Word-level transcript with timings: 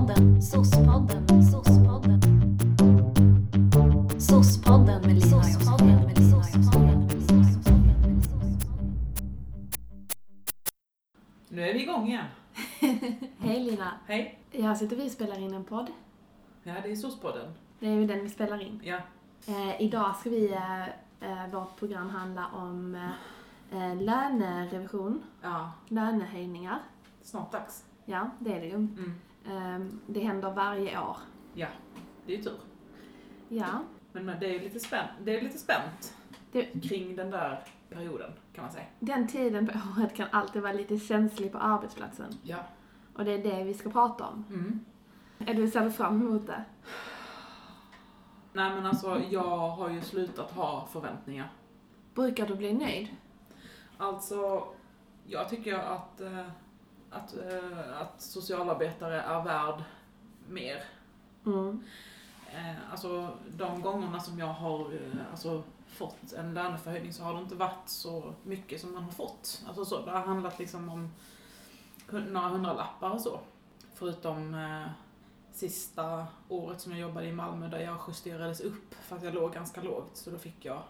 Sospodden, 0.00 0.42
sospodden, 0.42 1.42
sospodden. 1.42 2.20
Sospodden 4.20 5.02
med 5.02 5.14
Lina. 5.14 5.42
Nu 11.48 11.62
är 11.62 11.74
vi 11.74 11.82
igång 11.82 12.08
igen. 12.08 12.24
Hej 13.38 13.60
Lina! 13.60 13.92
Hej. 14.06 14.38
Här 14.52 14.74
sitter 14.74 14.96
vi 14.96 15.06
och 15.08 15.12
spelar 15.12 15.38
in 15.38 15.54
en 15.54 15.64
podd. 15.64 15.86
Ja, 16.62 16.74
det 16.82 16.90
är 16.90 16.94
SOS-podden. 16.96 17.52
Det 17.78 17.86
är 17.86 17.94
ju 17.94 18.06
den 18.06 18.22
vi 18.22 18.28
spelar 18.28 18.62
in. 18.62 18.80
Ja. 18.84 18.98
Eh, 19.46 19.82
idag 19.82 20.16
ska 20.16 20.30
vi, 20.30 20.52
eh, 20.52 20.82
eh, 21.20 21.50
vårt 21.52 21.76
program 21.78 22.08
handla 22.10 22.46
om 22.46 22.94
eh, 22.94 23.90
eh, 23.90 24.02
lönerevision, 24.02 25.22
Ja, 25.42 25.72
lönehöjningar. 25.88 26.78
snart 27.22 27.52
dags. 27.52 27.84
Ja, 28.04 28.30
det 28.38 28.52
är 28.52 28.60
det 28.60 28.66
ju. 28.66 28.74
Mm. 28.74 29.14
Eh, 29.46 29.78
det 30.06 30.20
händer 30.20 30.50
varje 30.50 31.00
år. 31.00 31.16
Ja, 31.54 31.66
det 32.26 32.32
är 32.32 32.36
ju 32.36 32.42
tur. 32.42 32.58
Ja, 33.48 33.82
Men 34.12 34.26
det 34.40 34.46
är 34.46 34.52
ju 34.52 34.58
lite 34.60 34.80
spänt, 34.80 35.10
det 35.24 35.36
är 35.38 35.40
lite 35.42 35.58
spänt 35.58 36.14
det, 36.52 36.64
kring 36.64 37.16
den 37.16 37.30
där 37.30 37.64
perioden, 37.88 38.32
kan 38.52 38.64
man 38.64 38.72
säga. 38.72 38.84
den 38.98 39.28
tiden 39.28 39.66
på 39.66 39.78
året 40.00 40.14
kan 40.14 40.28
alltid 40.32 40.62
vara 40.62 40.72
lite 40.72 40.98
känslig 40.98 41.52
på 41.52 41.58
arbetsplatsen. 41.58 42.32
Ja. 42.42 42.58
Och 43.14 43.24
det 43.24 43.32
är 43.32 43.42
det 43.42 43.64
vi 43.64 43.74
ska 43.74 43.90
prata 43.90 44.26
om. 44.26 44.44
Mm. 44.48 44.80
Är 45.38 45.54
du 45.54 45.68
ser 45.70 45.80
du 45.84 45.90
fram 45.92 46.20
emot 46.20 46.46
det? 46.46 46.64
Nej 48.52 48.74
men 48.74 48.86
alltså, 48.86 49.22
jag 49.30 49.68
har 49.68 49.90
ju 49.90 50.00
slutat 50.00 50.50
ha 50.50 50.88
förväntningar. 50.92 51.48
Brukar 52.14 52.46
du 52.46 52.54
bli 52.54 52.72
nöjd? 52.72 53.08
Alltså, 53.98 54.64
jag 55.26 55.48
tycker 55.48 55.74
att, 55.78 56.20
eh, 56.20 56.46
att, 57.10 57.36
eh, 57.36 58.00
att 58.00 58.20
socialarbetare 58.20 59.20
är 59.20 59.44
värd 59.44 59.82
mer. 60.48 60.84
Mm. 61.46 61.84
Eh, 62.52 62.92
alltså 62.92 63.28
de 63.56 63.82
gångerna 63.82 64.20
som 64.20 64.38
jag 64.38 64.46
har 64.46 64.80
eh, 64.80 65.30
alltså, 65.30 65.62
fått 65.86 66.32
en 66.32 66.54
löneförhöjning 66.54 67.12
så 67.12 67.22
har 67.22 67.34
det 67.34 67.40
inte 67.40 67.54
varit 67.54 67.88
så 67.88 68.34
mycket 68.42 68.80
som 68.80 68.92
man 68.92 69.02
har 69.02 69.10
fått. 69.10 69.64
Alltså 69.68 69.84
så, 69.84 70.04
det 70.04 70.10
har 70.10 70.20
handlat 70.20 70.58
liksom 70.58 70.88
om 70.88 71.10
några 72.10 72.48
hundralappar 72.48 73.10
och 73.10 73.20
så. 73.20 73.40
Förutom 73.94 74.54
eh, 74.54 74.86
sista 75.52 76.26
året 76.48 76.80
som 76.80 76.92
jag 76.92 77.00
jobbade 77.00 77.26
i 77.26 77.32
Malmö 77.32 77.68
där 77.68 77.80
jag 77.80 77.98
justerades 78.08 78.60
upp 78.60 78.94
för 78.94 79.16
att 79.16 79.22
jag 79.22 79.34
låg 79.34 79.52
ganska 79.52 79.82
lågt. 79.82 80.10
Så 80.16 80.30
då 80.30 80.38
fick 80.38 80.64
jag, 80.64 80.82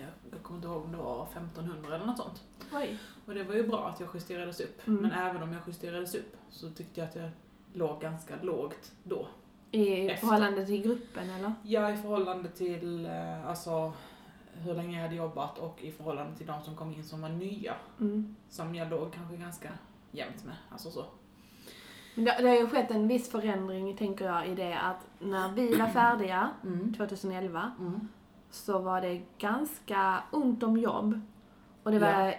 jag, 0.00 0.10
jag 0.32 0.42
kommer 0.42 0.58
inte 0.58 0.68
ihåg 0.68 0.84
om 0.84 0.92
det 0.92 0.98
var 0.98 1.26
1500 1.32 1.94
eller 1.96 2.06
något 2.06 2.16
sånt. 2.18 2.42
Oj. 2.72 2.98
Och 3.26 3.34
det 3.34 3.44
var 3.44 3.54
ju 3.54 3.66
bra 3.68 3.88
att 3.88 4.00
jag 4.00 4.08
justerades 4.14 4.60
upp. 4.60 4.86
Mm. 4.86 5.02
Men 5.02 5.12
även 5.12 5.42
om 5.42 5.52
jag 5.52 5.62
justerades 5.66 6.14
upp 6.14 6.36
så 6.50 6.70
tyckte 6.70 7.00
jag 7.00 7.08
att 7.08 7.16
jag 7.16 7.30
låg 7.72 8.00
ganska 8.00 8.34
lågt 8.42 8.92
då. 9.04 9.26
I 9.70 10.08
Efter. 10.10 10.26
förhållande 10.26 10.66
till 10.66 10.82
gruppen 10.82 11.30
eller? 11.30 11.52
Ja, 11.62 11.90
i 11.90 11.96
förhållande 11.96 12.48
till 12.48 13.06
eh, 13.06 13.48
alltså, 13.48 13.92
hur 14.54 14.74
länge 14.74 14.96
jag 14.96 15.02
hade 15.02 15.14
jobbat 15.16 15.58
och 15.58 15.82
i 15.82 15.92
förhållande 15.92 16.36
till 16.36 16.46
de 16.46 16.62
som 16.62 16.76
kom 16.76 16.92
in 16.92 17.04
som 17.04 17.20
var 17.22 17.28
nya. 17.28 17.74
Mm. 18.00 18.36
Som 18.48 18.74
jag 18.74 18.90
låg 18.90 19.12
kanske 19.12 19.36
ganska 19.36 19.68
jämnt 20.10 20.44
med. 20.44 20.54
Alltså 20.70 20.90
så. 20.90 21.04
Men 22.14 22.24
det, 22.24 22.36
det 22.40 22.48
har 22.48 22.56
ju 22.56 22.66
skett 22.68 22.90
en 22.90 23.08
viss 23.08 23.30
förändring, 23.30 23.96
tänker 23.96 24.24
jag, 24.24 24.48
i 24.48 24.54
det 24.54 24.78
att 24.78 25.06
när 25.18 25.52
vi 25.52 25.74
var 25.76 25.86
färdiga, 25.86 26.50
Mm. 26.64 26.94
2011, 26.94 27.72
Mm. 27.78 28.08
Så 28.52 28.78
var 28.78 29.00
det 29.00 29.22
ganska 29.38 30.22
ont 30.30 30.62
om 30.62 30.76
jobb. 30.76 31.20
Och 31.82 31.90
det 31.92 31.98
var 31.98 32.34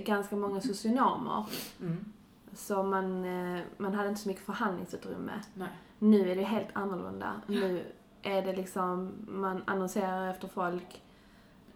ganska 0.00 0.36
många 0.36 0.60
socionomer. 0.60 1.44
Mm. 1.80 2.04
Så 2.52 2.82
man, 2.82 3.24
eh, 3.24 3.60
man 3.76 3.94
hade 3.94 4.08
inte 4.08 4.20
så 4.20 4.28
mycket 4.28 4.44
förhandlingsutrymme. 4.44 5.32
Nej. 5.54 5.68
Nu 5.98 6.30
är 6.30 6.36
det 6.36 6.42
helt 6.42 6.68
annorlunda. 6.72 7.32
Nu 7.46 7.84
är 8.22 8.42
det 8.42 8.52
liksom, 8.56 9.12
man 9.28 9.62
annonserar 9.66 10.30
efter 10.30 10.48
folk. 10.48 11.02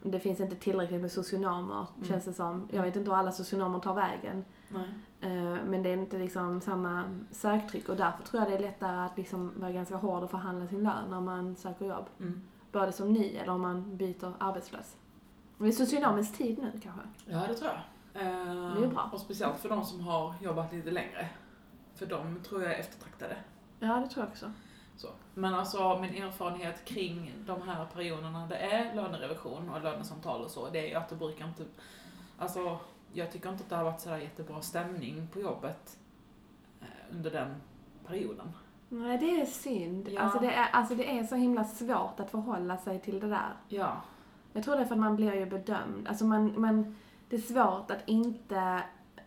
Det 0.03 0.19
finns 0.19 0.39
inte 0.39 0.55
tillräckligt 0.55 1.01
med 1.01 1.11
socionomer, 1.11 1.85
Mm. 1.95 2.07
känns 2.07 2.25
det 2.25 2.33
som. 2.33 2.67
Jag 2.71 2.83
vet 2.83 2.95
inte 2.95 3.11
hur 3.11 3.17
alla 3.17 3.31
socionomer 3.31 3.79
tar 3.79 3.93
vägen. 3.93 4.45
Nej. 4.69 4.89
Eh, 5.21 5.57
Men 5.65 5.83
det 5.83 5.89
är 5.89 5.93
inte 5.97 6.17
liksom 6.17 6.61
samma 6.61 7.03
söktryck 7.31 7.89
och 7.89 7.95
därför 7.95 8.23
tror 8.23 8.43
jag 8.43 8.51
det 8.51 8.55
är 8.55 8.61
lättare 8.61 9.05
att 9.05 9.17
liksom 9.17 9.51
vara 9.55 9.71
ganska 9.71 9.95
hård 9.95 10.23
och 10.23 10.31
förhandla 10.31 10.67
sin 10.67 10.83
lön 10.83 11.09
när 11.09 11.21
man 11.21 11.55
söker 11.55 11.85
jobb. 11.85 12.05
Mm. 12.19 12.41
Både 12.75 12.91
som 12.91 13.13
ny 13.13 13.35
eller 13.35 13.51
om 13.53 13.61
man 13.61 13.97
byter 13.97 14.33
arbetsplats. 14.39 14.97
Det 15.57 15.67
är 15.67 15.71
socionomens 15.71 16.31
tid 16.37 16.57
nu 16.57 16.79
kanske. 16.83 17.01
Ja, 17.25 17.43
det 17.47 17.55
tror 17.55 17.71
jag. 17.71 17.77
Eh, 18.21 18.75
Det 18.75 18.83
är 18.83 18.87
bra. 18.87 19.09
Och 19.13 19.19
speciellt 19.19 19.57
för 19.59 19.69
de 19.69 19.85
som 19.85 20.01
har 20.01 20.35
jobbat 20.41 20.73
lite 20.73 20.91
längre. 20.91 21.29
För 21.95 22.05
de 22.05 22.39
tror 22.43 22.63
jag 22.63 22.73
är 22.73 22.79
eftertraktade. 22.79 23.37
Ja, 23.79 23.93
det 23.95 24.07
tror 24.09 24.25
jag 24.25 24.31
också. 24.31 24.51
Så. 24.97 25.07
Men 25.33 25.53
alltså 25.53 25.99
min 25.99 26.23
erfarenhet 26.23 26.85
kring 26.85 27.33
de 27.45 27.61
här 27.61 27.85
perioderna 27.85 28.47
det 28.47 28.57
är 28.57 28.95
lönerevision 28.95 29.69
och 29.69 29.81
lönesamtal 29.83 30.41
och 30.41 30.51
så, 30.51 30.69
det 30.69 30.79
är 30.79 30.87
ju 30.89 30.95
att 30.95 31.09
det 31.09 31.15
brukar 31.15 31.47
inte, 31.47 31.65
alltså 32.37 32.79
jag 33.13 33.31
tycker 33.31 33.49
inte 33.49 33.63
att 33.63 33.69
det 33.69 33.75
har 33.75 33.83
varit 33.83 34.01
sådär 34.01 34.17
jättebra 34.17 34.61
stämning 34.61 35.27
på 35.33 35.39
jobbet 35.39 35.97
eh, 36.81 36.87
under 37.11 37.31
den 37.31 37.55
perioden. 38.07 38.51
Nej, 38.99 39.17
det 39.17 39.41
är 39.41 39.45
synd. 39.45 40.09
Ja. 40.09 40.21
Alltså, 40.21 40.39
det 40.39 40.53
är, 40.53 40.69
alltså 40.71 40.95
det 40.95 41.17
är 41.19 41.23
så 41.23 41.35
himla 41.35 41.63
svårt 41.63 42.19
att 42.19 42.31
förhålla 42.31 42.77
sig 42.77 42.99
till 42.99 43.19
det 43.19 43.27
där. 43.27 43.53
Ja. 43.67 44.01
Jag 44.53 44.63
tror 44.63 44.75
det 44.75 44.81
är 44.81 44.85
för 44.85 44.95
att 44.95 44.99
man 45.01 45.15
blir 45.15 45.33
ju 45.33 45.45
bedömd. 45.45 46.07
Alltså 46.07 46.25
man, 46.25 46.61
man, 46.61 46.95
det 47.29 47.35
är 47.35 47.41
svårt 47.41 47.91
att 47.91 48.01
inte 48.07 48.83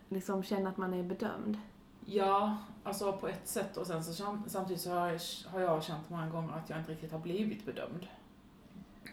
liksom 0.09 0.43
känna 0.43 0.69
att 0.69 0.77
man 0.77 0.93
är 0.93 1.03
bedömd. 1.03 1.57
Ja, 2.05 2.57
alltså 2.83 3.11
på 3.13 3.27
ett 3.27 3.47
sätt 3.47 3.77
och 3.77 3.87
sen 3.87 4.03
så 4.03 4.13
sam- 4.13 4.43
samtidigt 4.47 4.81
så 4.81 4.89
har 4.89 5.07
jag, 5.07 5.19
har 5.51 5.59
jag 5.59 5.83
känt 5.83 6.09
många 6.09 6.29
gånger 6.29 6.53
att 6.53 6.69
jag 6.69 6.79
inte 6.79 6.91
riktigt 6.91 7.11
har 7.11 7.19
blivit 7.19 7.65
bedömd. 7.65 8.07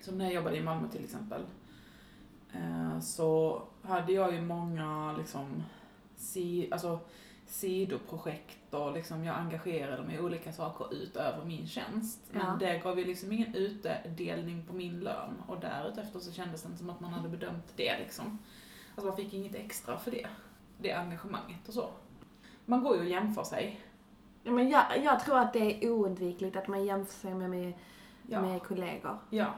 Som 0.03 0.19
när 0.19 0.25
jag 0.25 0.35
jobbade 0.35 0.57
i 0.57 0.63
Malmö 0.63 0.89
till 0.89 1.05
exempel. 1.05 1.43
Eh, 2.53 3.01
så 3.01 3.63
hade 3.83 4.13
jag 4.13 4.35
ju 4.35 4.41
många 4.41 5.13
liksom, 5.19 5.63
si, 6.17 6.69
alltså, 6.73 6.99
sidoprojekt 7.47 8.75
och 8.75 8.93
liksom 8.93 9.25
jag 9.25 9.37
engagerade 9.37 10.03
mig 10.03 10.17
i 10.17 10.21
olika 10.21 10.53
saker 10.53 10.95
utöver 10.95 11.45
min 11.45 11.67
tjänst. 11.67 12.21
Men 12.33 12.47
Ja. 12.47 12.57
det 12.61 12.79
gav 12.79 12.99
ju 12.99 13.05
liksom 13.05 13.33
ingen 13.33 13.55
utdelning 13.55 14.65
på 14.67 14.75
min 14.75 15.01
lön 15.01 15.43
och 15.49 15.61
därefter 15.61 16.21
så 16.21 16.33
kändes 16.33 16.63
det 16.63 16.67
inte 16.67 16.79
som 16.79 16.91
att 16.91 17.01
man 17.01 17.13
hade 17.13 17.29
bedömt 17.29 17.73
det 17.77 17.99
liksom. 17.99 18.39
Alltså 18.95 19.07
man 19.09 19.17
fick 19.17 19.35
inget 19.35 19.55
extra 19.55 19.99
för 19.99 20.11
det. 20.11 20.27
Det 20.79 20.93
engagemanget 20.93 21.69
och 21.69 21.75
så. 21.75 21.89
Man 22.65 22.83
går 22.83 22.95
ju 22.97 23.01
och 23.03 23.09
jämför 23.09 23.45
sig. 23.45 23.81
Ja, 24.43 24.51
Men 24.53 24.69
jag, 24.69 24.85
jag 25.05 25.21
tror 25.21 25.39
att 25.39 25.53
det 25.53 25.85
är 25.85 25.91
oundvikligt 25.91 26.57
att 26.57 26.69
man 26.69 26.85
jämför 26.85 27.13
sig 27.15 27.35
med, 27.35 27.51
med, 27.51 27.73
Ja. 28.29 28.41
med 28.41 28.63
kollegor. 28.63 29.19
Ja. 29.31 29.55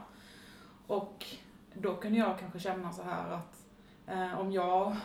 Och 0.87 1.25
då 1.73 1.95
kan 1.95 2.15
jag 2.15 2.39
kanske 2.39 2.59
känna 2.59 2.91
så 2.91 3.03
här 3.03 3.31
att 3.31 3.65
eh, 4.07 4.39
om 4.39 4.51
jag 4.51 4.95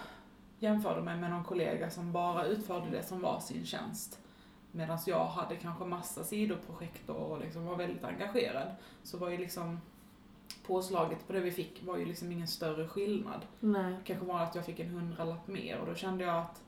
jämförde 0.59 1.03
mig 1.03 1.17
med 1.17 1.31
någon 1.31 1.45
kollega 1.45 1.91
som 1.91 2.13
bara 2.13 2.45
utförde 2.45 2.91
det 2.91 3.03
som 3.03 3.21
var 3.21 3.41
sin 3.41 3.67
tjänst 3.67 4.21
medan 4.73 4.99
jag 5.07 5.25
hade 5.25 5.57
kanske 5.57 5.85
massa 5.85 6.25
sidoprojekt 6.25 7.09
och 7.09 7.41
liksom 7.41 7.67
var 7.67 7.77
väldigt 7.77 8.05
engagerad 8.05 8.69
så 9.03 9.19
var 9.19 9.29
ju 9.29 9.39
liksom 9.39 9.81
påslaget 10.67 11.27
på 11.27 11.33
det 11.33 11.41
vi 11.41 11.51
fick 11.51 11.83
var 11.85 11.97
ju 11.97 12.05
liksom 12.05 12.33
ingen 12.33 12.49
större 12.49 12.89
skillnad. 12.89 13.41
Nej. 13.61 13.95
kanske 14.05 14.27
var 14.27 14.41
att 14.41 14.55
jag 14.55 14.65
fick 14.65 14.81
en 14.81 14.89
hundralapp 14.89 15.49
mer 15.49 15.79
och 15.79 15.87
då 15.87 15.95
kände 15.95 16.25
jag 16.25 16.37
att 16.37 16.63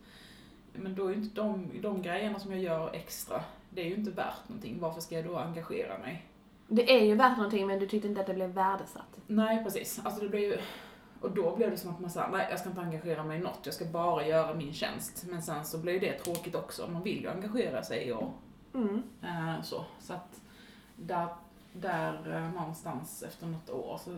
men 0.72 0.94
då 0.94 1.06
är 1.06 1.10
ju 1.10 1.16
inte 1.16 1.34
de, 1.34 1.70
de 1.80 2.02
grejerna 2.02 2.38
som 2.38 2.52
jag 2.52 2.60
gör 2.60 2.94
extra, 2.94 3.44
det 3.70 3.80
är 3.80 3.86
ju 3.86 3.94
inte 3.94 4.10
värt 4.10 4.48
någonting. 4.48 4.80
Varför 4.80 5.00
ska 5.00 5.14
jag 5.14 5.24
då 5.24 5.36
engagera 5.36 5.98
mig? 5.98 6.26
Det 6.68 7.00
är 7.00 7.04
ju 7.04 7.14
värt 7.14 7.36
någonting 7.36 7.66
men 7.66 7.78
du 7.78 7.86
tyckte 7.86 8.08
inte 8.08 8.20
att 8.20 8.26
det 8.26 8.34
blev 8.34 8.50
värdesatt. 8.50 9.20
Nej, 9.26 9.64
precis. 9.64 10.00
Alltså 10.04 10.20
det 10.20 10.28
blev 10.28 10.42
ju... 10.42 10.58
Och 11.20 11.30
då 11.30 11.56
blev 11.56 11.70
det 11.70 11.76
som 11.76 11.90
att 11.90 12.00
man 12.00 12.10
sa, 12.10 12.28
nej 12.32 12.46
jag 12.50 12.58
ska 12.60 12.68
inte 12.68 12.80
engagera 12.80 13.24
mig 13.24 13.38
i 13.38 13.42
något, 13.42 13.60
jag 13.62 13.74
ska 13.74 13.84
bara 13.84 14.26
göra 14.26 14.54
min 14.54 14.72
tjänst. 14.72 15.24
Men 15.30 15.42
sen 15.42 15.64
så 15.64 15.78
blev 15.78 16.00
det 16.00 16.18
tråkigt 16.18 16.54
också, 16.54 16.88
man 16.92 17.02
vill 17.02 17.20
ju 17.22 17.28
engagera 17.30 17.82
sig 17.82 18.12
och 18.12 18.30
Mm. 18.74 19.02
eh, 19.22 19.62
så. 19.62 19.84
Så 20.00 20.12
att 20.12 20.40
där, 20.96 21.28
där 21.72 22.32
eh, 22.36 22.52
någonstans 22.60 23.22
efter 23.22 23.46
något 23.46 23.70
år 23.70 24.00
så 24.04 24.10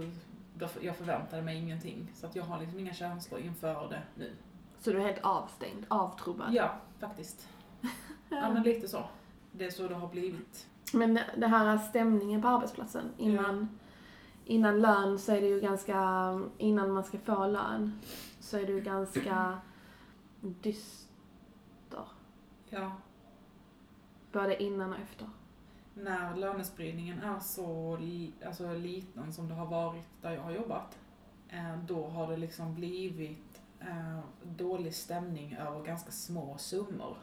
jag 0.81 0.97
förväntade 0.97 1.43
mig 1.43 1.59
ingenting. 1.59 2.11
Så 2.15 2.27
att 2.27 2.37
jag 2.37 2.45
har 2.45 2.61
liksom 2.61 2.79
inga 2.79 2.93
känslor 2.95 3.41
inför 3.41 3.89
det 3.89 4.03
nu. 4.15 4.33
Så 4.81 4.91
du 4.91 4.99
är 5.01 5.05
helt 5.05 5.25
avstängd, 5.25 5.85
avtrubbad. 5.89 6.55
Ja, 6.55 6.75
faktiskt. 7.01 7.49
Ja, 8.31 8.51
men 8.53 8.63
lite 8.63 8.89
så. 8.89 9.05
Det 9.53 9.65
är 9.67 9.71
så 9.71 9.89
det 9.89 9.95
har 9.95 10.09
blivit. 10.09 10.67
Men 10.93 11.19
det- 11.37 11.47
här 11.47 11.79
stämningen 11.79 12.43
på 12.43 12.49
arbetsplatsen 12.49 13.05
innan, 13.17 13.79
innan 14.49 14.81
lön 14.81 15.19
så 15.19 15.33
är 15.33 15.41
det 15.41 15.47
ju 15.47 15.61
ganska, 15.61 16.01
innan 16.59 16.93
man 16.93 17.05
ska 17.05 17.19
få 17.19 17.47
lön 17.47 18.01
så 18.41 18.59
är 18.59 18.67
det 18.67 18.73
ju 18.73 18.81
ganska 18.81 19.61
dyster. 20.41 22.05
Ja. 22.69 22.93
Både 24.33 24.63
innan 24.63 24.93
och 24.93 24.99
efter. 24.99 25.29
När 25.95 26.37
lönespridningen 26.37 27.23
är 27.23 27.39
så 27.39 27.97
li, 28.01 28.33
alltså, 28.47 28.75
liten 28.75 29.33
som 29.33 29.49
det 29.49 29.55
har 29.55 29.67
varit 29.67 30.09
där 30.23 30.33
jag 30.33 30.43
har 30.43 30.53
jobbat, 30.53 30.99
eh, 31.49 31.79
då 31.87 32.07
har 32.07 32.31
det 32.31 32.37
liksom 32.37 32.75
blivit 32.75 33.63
eh, 33.81 34.21
dålig 34.43 34.95
stämning 34.95 35.57
över 35.57 35.85
ganska 35.85 36.11
små 36.11 36.59
summor. 36.59 37.17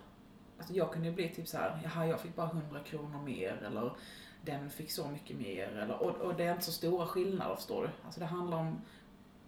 Alltså 0.57 0.73
jag 0.73 0.91
kunde 0.91 1.07
ju 1.07 1.15
bli 1.15 1.29
typ 1.29 1.47
så 1.47 1.57
här, 1.57 1.79
jaha 1.83 2.07
jag 2.07 2.19
fick 2.19 2.35
bara 2.35 2.49
100 2.49 2.79
kronor 2.79 3.21
mer 3.21 3.63
eller 3.67 3.91
den 4.45 4.69
fick 4.69 4.91
så 4.91 5.07
mycket 5.07 5.37
mer. 5.37 5.67
Eller, 5.67 6.03
och, 6.03 6.15
och 6.21 6.35
det 6.35 6.43
är 6.43 6.51
inte 6.51 6.65
så 6.65 6.71
stora 6.71 7.07
skillnader 7.07 7.55
förstår 7.55 7.81
du. 7.81 7.89
Alltså 8.05 8.19
det 8.19 8.25
handlar 8.25 8.57
om 8.57 8.81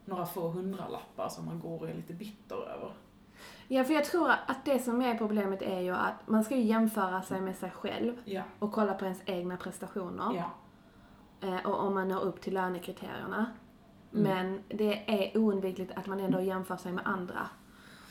några 0.05 0.25
få 0.25 0.47
hundralappar 0.49 1.29
som 1.29 1.45
man 1.45 1.59
går 1.59 1.79
och 1.81 1.89
är 1.89 1.93
lite 1.93 2.13
bitter 2.13 2.55
över. 2.55 2.91
Ja, 3.67 3.83
för 3.83 3.93
jag 3.93 4.05
tror 4.05 4.29
att 4.29 4.65
det 4.65 4.79
som 4.79 5.01
är 5.01 5.17
problemet 5.17 5.61
är 5.61 5.79
ju 5.79 5.95
att 5.95 6.27
man 6.27 6.43
ska 6.43 6.55
ju 6.55 6.61
jämföra 6.63 7.21
sig 7.21 7.41
med 7.41 7.55
sig 7.55 7.69
själv 7.71 8.17
Ja, 8.25 8.43
och 8.59 8.71
kolla 8.71 8.93
på 8.93 9.05
ens 9.05 9.21
egna 9.25 9.57
prestationer. 9.57 10.35
ja, 10.35 10.51
Eh, 11.41 11.65
och 11.65 11.79
om 11.79 11.93
man 11.93 12.07
når 12.07 12.21
upp 12.21 12.41
till 12.41 12.53
lönekriterierna. 12.53 13.45
Mm. 14.13 14.23
Men 14.23 14.77
det 14.77 15.21
är 15.23 15.37
oundvikligt 15.37 15.91
att 15.95 16.07
man 16.07 16.19
ändå 16.19 16.41
jämför 16.41 16.77
sig 16.77 16.91
med 16.91 17.07
andra. 17.07 17.49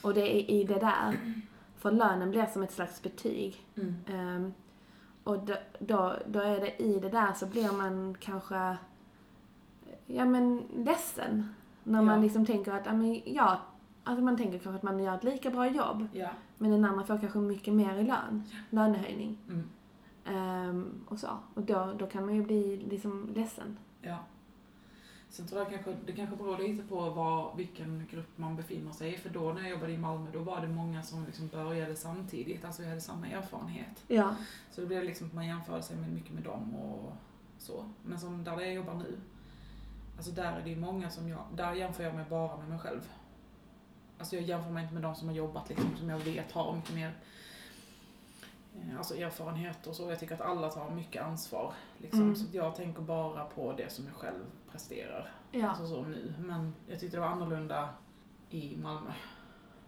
Och 0.03 0.15
det 0.15 0.37
är 0.37 0.51
i 0.51 0.65
det 0.65 0.79
där. 0.79 1.19
För 1.77 1.91
lönen 1.91 2.31
blir 2.31 2.47
som 2.47 2.63
ett 2.63 2.73
slags 2.73 3.03
betyg. 3.03 3.67
mm. 3.75 3.95
Ehm, 4.09 4.55
och 5.27 5.39
då, 5.39 5.55
då, 5.79 6.15
då 6.27 6.41
är 6.41 6.61
det 6.61 6.83
i 6.83 6.99
det 6.99 7.09
där 7.09 7.33
så 7.33 7.47
blir 7.47 7.73
man 7.73 8.17
kanske, 8.21 8.77
ja 10.07 10.25
men 10.25 10.63
ledsen. 10.77 11.55
När 11.85 12.03
man 12.03 12.17
Ja. 12.17 12.23
liksom 12.23 12.47
tänker 12.47 12.73
att, 12.73 12.87
ja 12.87 12.93
men 12.93 13.21
ja, 13.25 13.61
alltså 14.05 14.25
man 14.25 14.37
tänker 14.37 14.59
kanske 14.59 14.77
att 14.77 14.83
man 14.83 14.99
gör 15.05 15.15
ett 15.15 15.25
lika 15.25 15.51
bra 15.51 15.67
jobb. 15.71 16.09
ja. 16.13 16.29
Men 16.59 16.71
den 16.71 16.85
andra 16.85 17.05
får 17.05 17.19
kanske 17.19 17.39
mycket 17.39 17.75
mer 17.75 17.95
i 17.99 18.05
lön, 18.05 18.43
lönehöjning. 18.71 19.39
Mm. 19.49 19.65
Ehm, 20.25 21.05
och 21.09 21.19
så. 21.19 21.29
Och 21.55 21.63
då, 21.63 21.93
då 21.99 22.07
kan 22.07 22.27
man 22.27 22.35
ju 22.35 22.43
bli 22.43 22.77
liksom 22.77 23.31
ledsen. 23.35 23.77
Ja. 24.03 24.17
Sen 25.29 25.47
tror 25.47 25.61
jag 25.61 25.71
kanske, 25.71 25.97
det 26.07 26.13
kanske 26.13 26.37
beror 26.37 26.59
lite 26.59 26.83
på 26.83 27.11
vad, 27.11 27.57
vilken 27.57 28.07
grupp 28.11 28.39
man 28.39 28.57
befinner 28.57 28.93
sig 28.93 29.15
i. 29.15 29.17
För 29.17 29.29
då 29.31 29.53
när 29.53 29.61
jag 29.61 29.71
jobbade 29.71 29.93
i 29.93 29.99
Malmö, 29.99 30.31
då 30.33 30.39
var 30.39 30.61
det 30.61 30.69
många 30.69 31.03
som 31.03 31.25
liksom 31.27 31.49
började 31.49 31.97
samtidigt. 31.97 32.65
Alltså 32.65 32.83
vi 32.83 32.89
hade 32.89 33.01
samma 33.01 33.29
erfarenhet. 33.29 34.05
Ja. 34.09 34.37
Så 34.71 34.81
det 34.81 34.87
blev 34.87 35.05
liksom 35.05 35.27
att 35.27 35.35
man 35.35 35.47
jämförde 35.47 35.83
sig 35.83 35.97
med, 35.97 36.13
mycket 36.13 36.33
med 36.33 36.43
dem 36.43 36.75
och 36.75 37.13
så. 37.59 37.85
Men 38.03 38.21
som 38.21 38.45
där 38.45 38.61
jag 38.61 38.75
jobbar 38.75 38.95
nu, 38.95 39.19
alltså 40.17 40.33
där 40.33 40.53
är 40.53 40.63
det 40.65 40.71
ju 40.71 40.77
många 40.77 41.11
som 41.11 41.29
jag, 41.29 41.45
där 41.55 41.73
jämför 41.73 42.05
jag 42.05 42.15
mig 42.15 42.25
bara 42.31 42.57
med 42.57 42.69
mig 42.69 42.79
själv. 42.79 43.11
Alltså 44.19 44.37
jag 44.37 44.45
jämför 44.45 44.71
mig 44.71 44.83
inte 44.83 44.95
med 44.95 45.03
de 45.03 45.15
som 45.15 45.29
har 45.29 45.35
jobbat 45.35 45.69
liksom, 45.69 45.97
som 45.97 46.11
jag 46.11 46.19
vet 46.19 46.53
har 46.53 46.77
mycket 46.77 46.95
mer 46.95 47.13
Alltså 48.99 49.15
erfarenhet 49.17 49.87
och 49.87 49.95
så. 49.95 50.11
Jag 50.11 50.21
tycker 50.21 50.35
att 50.35 50.41
alla 50.41 50.71
tar 50.71 50.91
mycket 50.91 51.23
ansvar. 51.25 51.73
Liksom. 51.99 52.23
Mm. 52.23 52.37
Så 52.37 52.45
jag 52.53 52.75
tänker 52.75 53.03
bara 53.03 53.45
på 53.45 53.73
det 53.73 53.93
som 53.93 54.05
jag 54.07 54.15
själv 54.15 54.45
presterar. 54.71 55.33
Ja. 55.51 55.69
Alltså 55.69 55.87
så 55.87 56.03
nu. 56.03 56.35
Men 56.39 56.75
jag 56.87 57.01
tyckte 57.01 57.17
det 57.17 57.21
var 57.21 57.29
annorlunda 57.29 57.89
i 58.51 58.77
Malmö 58.77 59.11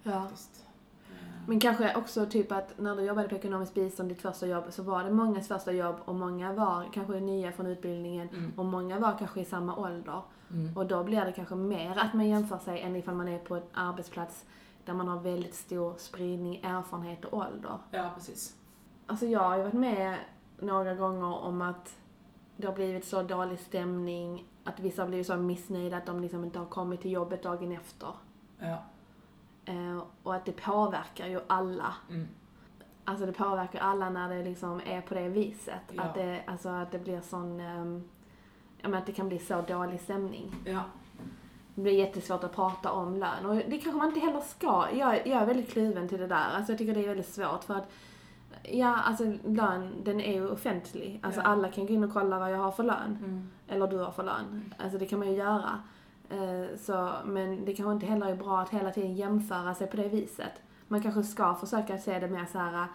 ja. 0.02 0.22
faktiskt. 0.22 0.64
Eh, 1.10 1.26
Men 1.46 1.60
kanske 1.60 1.94
också 1.96 2.26
typ 2.26 2.52
att 2.52 2.78
när 2.78 2.96
du 2.96 3.02
jobbade 3.02 3.28
på 3.28 3.34
ekonomiskt 3.34 3.74
bistånd, 3.74 4.08
ditt 4.08 4.22
första 4.22 4.46
jobb, 4.46 4.64
så 4.70 4.82
var 4.82 5.04
det 5.04 5.10
mångas 5.10 5.48
första 5.48 5.72
jobb 5.72 5.96
och 6.04 6.14
många 6.14 6.52
var 6.52 6.88
kanske 6.92 7.20
nya 7.20 7.52
från 7.52 7.66
utbildningen 7.66 8.28
Mm. 8.28 8.52
och 8.56 8.64
många 8.64 8.98
var 8.98 9.18
kanske 9.18 9.40
i 9.40 9.44
samma 9.44 9.76
ålder. 9.76 10.22
Mm. 10.50 10.76
Och 10.76 10.86
då 10.86 11.04
blir 11.04 11.24
det 11.24 11.32
kanske 11.32 11.54
mer 11.54 11.98
att 11.98 12.14
man 12.14 12.28
jämför 12.28 12.58
sig 12.58 12.80
än 12.80 12.96
ifall 12.96 13.14
man 13.14 13.28
är 13.28 13.38
på 13.38 13.54
en 13.56 13.62
arbetsplats 13.72 14.44
där 14.84 14.94
man 14.94 15.08
har 15.08 15.20
väldigt 15.20 15.54
stor 15.54 15.94
spridning, 15.98 16.56
erfarenhet 16.62 17.24
och 17.24 17.38
ålder. 17.38 17.78
Ja, 17.90 18.10
precis. 18.14 18.54
Alltså 19.08 19.26
jag 19.26 19.40
har 19.40 19.56
ju 19.56 19.62
varit 19.62 19.74
med 19.74 20.18
några 20.58 20.94
gånger 20.94 21.38
om 21.38 21.62
att 21.62 21.96
det 22.56 22.66
har 22.66 22.74
blivit 22.74 23.04
så 23.04 23.22
dålig 23.22 23.58
stämning 23.58 24.44
att 24.64 24.80
vissa 24.80 25.02
har 25.02 25.08
blivit 25.08 25.26
så 25.26 25.36
missnöjda 25.36 25.96
att 25.96 26.06
de 26.06 26.20
liksom 26.20 26.44
inte 26.44 26.58
har 26.58 26.66
kommit 26.66 27.00
till 27.00 27.10
jobbet 27.10 27.42
dagen 27.42 27.72
efter. 27.72 28.08
Ja. 28.58 28.82
Eh, 29.64 30.02
och 30.22 30.34
att 30.34 30.44
det 30.44 30.52
påverkar 30.52 31.26
ju 31.26 31.40
alla. 31.46 31.94
Mm. 32.10 32.28
Alltså 33.04 33.26
det 33.26 33.32
påverkar 33.32 33.80
alla 33.80 34.10
när 34.10 34.28
det 34.28 34.44
liksom 34.44 34.80
är 34.86 35.00
på 35.00 35.14
det 35.14 35.28
viset. 35.28 35.82
Ja. 35.92 36.02
Att, 36.02 36.14
det, 36.14 36.42
alltså 36.46 36.68
att 36.68 36.90
det 36.90 36.98
blir 36.98 37.20
sån, 37.20 37.60
ehm, 37.60 38.08
ja 38.80 38.88
men 38.88 38.98
att 38.98 39.06
det 39.06 39.12
kan 39.12 39.28
bli 39.28 39.38
så 39.38 39.60
dålig 39.60 40.00
stämning. 40.00 40.54
Ja. 40.64 40.82
Det 41.74 41.82
blir 41.82 41.92
jättesvårt 41.92 42.44
att 42.44 42.54
prata 42.54 42.92
om 42.92 43.16
lön 43.16 43.46
och 43.46 43.54
det 43.54 43.78
kanske 43.78 43.98
man 43.98 44.08
inte 44.08 44.20
heller 44.20 44.40
ska. 44.40 44.86
Jag, 44.92 45.26
jag 45.26 45.42
är 45.42 45.46
väldigt 45.46 45.70
kluven 45.70 46.08
till 46.08 46.18
det 46.18 46.26
där. 46.26 46.48
Alltså 46.54 46.72
jag 46.72 46.78
tycker 46.78 46.94
det 46.94 47.04
är 47.04 47.08
väldigt 47.08 47.34
svårt 47.34 47.64
för 47.64 47.74
att 47.74 47.90
Ja, 48.62 48.96
alltså 48.96 49.24
lön, 49.44 49.92
den 50.04 50.20
är 50.20 50.32
ju 50.32 50.48
offentlig. 50.50 51.20
Alltså 51.22 51.40
Ja. 51.40 51.46
alla 51.46 51.68
kan 51.68 51.86
gå 51.86 51.92
in 51.92 52.04
och 52.04 52.12
kolla 52.12 52.38
vad 52.38 52.52
jag 52.52 52.58
har 52.58 52.70
för 52.70 52.82
lön. 52.84 53.18
Mm. 53.24 53.48
Eller 53.68 53.86
du 53.86 53.98
har 53.98 54.10
för 54.10 54.22
lön. 54.24 54.74
Alltså 54.78 54.98
det 54.98 55.06
kan 55.06 55.18
man 55.18 55.28
ju 55.28 55.34
göra. 55.34 55.78
Eh, 56.30 56.76
så, 56.78 57.12
men 57.24 57.64
det 57.64 57.74
kanske 57.74 57.92
inte 57.92 58.06
heller 58.06 58.26
är 58.28 58.36
bra 58.36 58.60
att 58.60 58.70
hela 58.70 58.90
tiden 58.90 59.14
jämföra 59.14 59.74
sig 59.74 59.86
på 59.86 59.96
det 59.96 60.08
viset. 60.08 60.52
Man 60.88 61.02
kanske 61.02 61.22
ska 61.22 61.54
försöka 61.54 61.98
se 61.98 62.18
det 62.18 62.28
mer 62.28 62.46
så 62.52 62.58
här. 62.58 62.86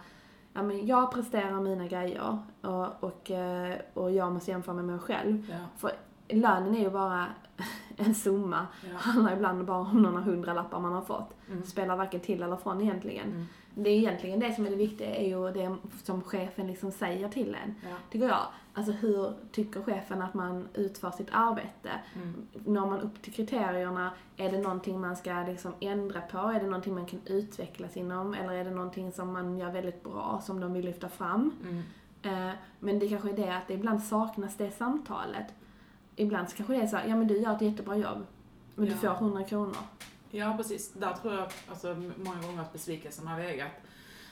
Ja, 0.52 0.62
men 0.62 0.86
jag 0.86 1.12
presterar 1.12 1.60
mina 1.60 1.86
grejer 1.86 2.38
och, 2.60 3.04
och, 3.04 3.30
eh, 3.30 3.76
och 3.94 4.10
jag 4.12 4.32
måste 4.32 4.50
jämföra 4.50 4.74
med 4.74 4.84
mig 4.84 4.98
själv. 4.98 5.46
Ja. 5.50 5.56
För 5.76 5.90
lönen 6.28 6.74
är 6.74 6.80
ju 6.80 6.90
bara 6.90 7.26
en 7.96 8.14
summa. 8.14 8.66
Ja. 8.90 8.96
handlar 8.98 9.32
ibland 9.32 9.64
bara 9.64 9.78
om 9.78 10.02
några 10.02 10.20
hundralappar 10.20 10.80
man 10.80 10.92
har 10.92 11.02
fått. 11.02 11.34
Mm. 11.50 11.64
Spelar 11.64 11.96
varken 11.96 12.20
till 12.20 12.42
eller 12.42 12.56
från 12.56 12.80
egentligen. 12.80 13.26
Mm. 13.32 13.46
Det 13.74 13.90
är 13.90 13.94
egentligen 13.98 14.40
det 14.40 14.52
som 14.54 14.66
är 14.66 14.70
det 14.70 14.76
viktiga, 14.76 15.14
är 15.16 15.28
ju 15.28 15.50
det 15.52 15.76
som 16.02 16.22
chefen 16.22 16.66
liksom 16.66 16.90
säger 16.92 17.28
till 17.28 17.56
en. 17.64 17.74
Ja. 17.82 17.96
Tycker 18.10 18.28
jag. 18.28 18.46
Alltså 18.76 18.92
hur 18.92 19.32
tycker 19.52 19.82
chefen 19.82 20.22
att 20.22 20.34
man 20.34 20.68
utför 20.74 21.10
sitt 21.10 21.28
arbete? 21.32 21.90
Mm. 22.14 22.46
Når 22.64 22.86
man 22.86 23.00
upp 23.00 23.22
till 23.22 23.32
kriterierna? 23.32 24.10
Är 24.36 24.50
det 24.52 24.58
någonting 24.58 25.00
man 25.00 25.16
ska 25.16 25.44
liksom 25.46 25.72
ändra 25.80 26.20
på? 26.20 26.38
Är 26.38 26.60
det 26.60 26.66
någonting 26.66 26.94
man 26.94 27.06
kan 27.06 27.20
utvecklas 27.26 27.96
inom? 27.96 28.34
Eller 28.34 28.52
är 28.52 28.64
det 28.64 28.70
någonting 28.70 29.12
som 29.12 29.32
man 29.32 29.58
gör 29.58 29.70
väldigt 29.72 30.02
bra, 30.04 30.40
som 30.44 30.60
de 30.60 30.72
vill 30.72 30.84
lyfta 30.84 31.08
fram? 31.08 31.50
Mm. 31.62 31.82
Eh, 32.48 32.54
men 32.80 32.98
det 32.98 33.08
kanske 33.08 33.28
är 33.30 33.36
det 33.36 33.56
att 33.56 33.68
det 33.68 33.74
ibland 33.74 34.02
saknas 34.02 34.56
det 34.56 34.70
samtalet. 34.70 35.46
Ibland 36.16 36.48
så 36.48 36.56
kanske 36.56 36.74
det 36.74 36.80
är 36.82 36.86
så 36.86 36.96
här, 36.96 37.08
ja 37.08 37.16
men 37.16 37.28
du 37.28 37.38
gör 37.38 37.54
ett 37.54 37.62
jättebra 37.62 37.96
jobb, 37.96 38.26
men 38.74 38.86
Ja. 38.86 38.92
du 38.92 38.98
får 38.98 39.08
100 39.14 39.44
kronor. 39.44 39.76
Ja, 40.34 40.54
precis. 40.56 40.92
Där 40.92 41.12
tror 41.14 41.34
jag 41.34 41.48
alltså, 41.68 41.94
många 42.24 42.42
gånger 42.42 42.62
att 42.62 42.72
besvikelsen 42.72 43.26
har 43.26 43.36
vägat. 43.36 43.70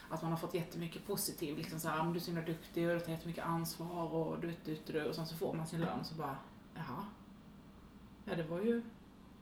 Att 0.08 0.22
man 0.22 0.30
har 0.30 0.38
fått 0.38 0.54
jättemycket 0.54 1.06
positivt. 1.06 1.58
Liksom 1.58 1.80
så 1.80 1.88
här, 1.88 2.00
"Ah, 2.00 2.04
du 2.04 2.16
är 2.16 2.20
så 2.20 2.30
himla 2.30 2.46
duktig 2.46 2.88
och 2.88 2.94
du 2.94 3.00
tar 3.00 3.12
jättemycket 3.12 3.44
ansvar 3.44 4.14
och 4.14 4.40
du, 4.40 4.54
du, 4.64 4.76
du, 4.86 4.92
du. 4.92 5.04
Och 5.08 5.14
sen 5.14 5.26
så 5.26 5.36
får 5.36 5.54
man 5.54 5.66
sin 5.66 5.80
lön 5.80 6.04
så 6.04 6.14
bara, 6.14 6.36
jaha. 6.74 7.04
Ja, 8.24 8.34
det 8.34 8.42
var 8.42 8.60
ju... 8.60 8.82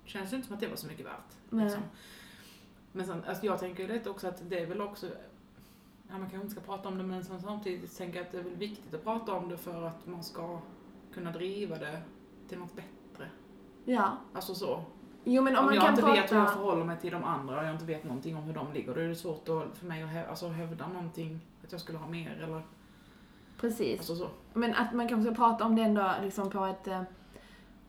Känns 0.05 0.33
ju 0.33 0.37
inte 0.37 0.49
som 0.49 0.55
att 0.55 0.61
det 0.61 0.69
var 0.69 0.77
så 0.77 0.87
mycket 0.87 1.07
värt. 1.07 1.37
Liksom. 1.51 1.83
Men 2.93 3.07
sen, 3.07 3.25
alltså 3.25 3.47
jag 3.47 3.59
tänker 3.59 3.89
lite 3.89 4.11
också 4.11 4.29
att 4.29 4.51
det 4.51 4.59
är 4.61 4.67
väl 4.67 4.81
också... 4.81 5.07
Ja, 6.09 6.19
man 6.19 6.21
kanske 6.21 6.37
inte 6.37 6.51
ska 6.51 6.61
prata 6.61 6.89
om 6.89 6.99
det, 6.99 7.05
men 7.05 7.25
samtidigt 7.25 7.97
tänker 7.97 8.19
jag 8.19 8.27
att 8.27 8.33
det 8.33 8.39
är 8.39 8.43
väl 8.43 8.57
viktigt 8.57 8.95
att 8.95 9.05
prata 9.05 9.33
om 9.33 9.49
det 9.49 9.57
för 9.59 9.83
att 9.83 10.07
man 10.07 10.25
ska 10.25 10.61
kunna 11.15 11.31
driva 11.33 11.79
det 11.79 12.03
till 12.49 12.59
något 12.59 12.77
bättre. 12.77 13.31
Ja. 13.85 14.17
Alltså 14.35 14.55
så. 14.55 14.85
Jo 15.25 15.43
men 15.43 15.57
om, 15.57 15.59
Om, 15.59 15.65
man 15.65 15.75
jag 15.75 15.85
kan 15.85 15.93
inte 15.93 16.03
prata... 16.03 16.21
vet 16.21 16.33
hur 16.33 16.37
jag 16.37 16.53
förhåller 16.53 16.85
mig 16.85 16.97
till 17.01 17.13
de 17.13 17.25
andra 17.25 17.59
och 17.59 17.65
jag 17.65 17.73
inte 17.73 17.85
vet 17.85 18.05
någonting 18.05 18.37
om 18.37 18.43
hur 18.43 18.55
de 18.55 18.73
ligger, 18.73 18.95
då 18.95 19.01
är 19.01 19.09
det 19.09 19.15
svårt 19.15 19.49
att, 19.49 19.79
för 19.79 19.87
mig 19.87 20.03
att 20.03 20.09
häv, 20.09 20.29
alltså, 20.29 20.49
hävda 20.49 20.89
någonting, 20.89 21.41
att 21.65 21.73
jag 21.73 21.81
skulle 21.81 21.99
ha 21.99 22.09
mer 22.09 22.43
eller 22.43 22.63
Precis. 23.61 23.99
alltså 23.99 24.17
så. 24.17 24.29
Men 24.53 24.75
att 24.75 24.93
man 24.93 25.09
kanske 25.09 25.35
ska 25.35 25.45
prata 25.45 25.65
om 25.65 25.77
det 25.77 25.83
ändå 25.83 26.13
liksom 26.23 26.51
på 26.51 26.65
ett, 26.65 26.87
eh, 26.87 27.03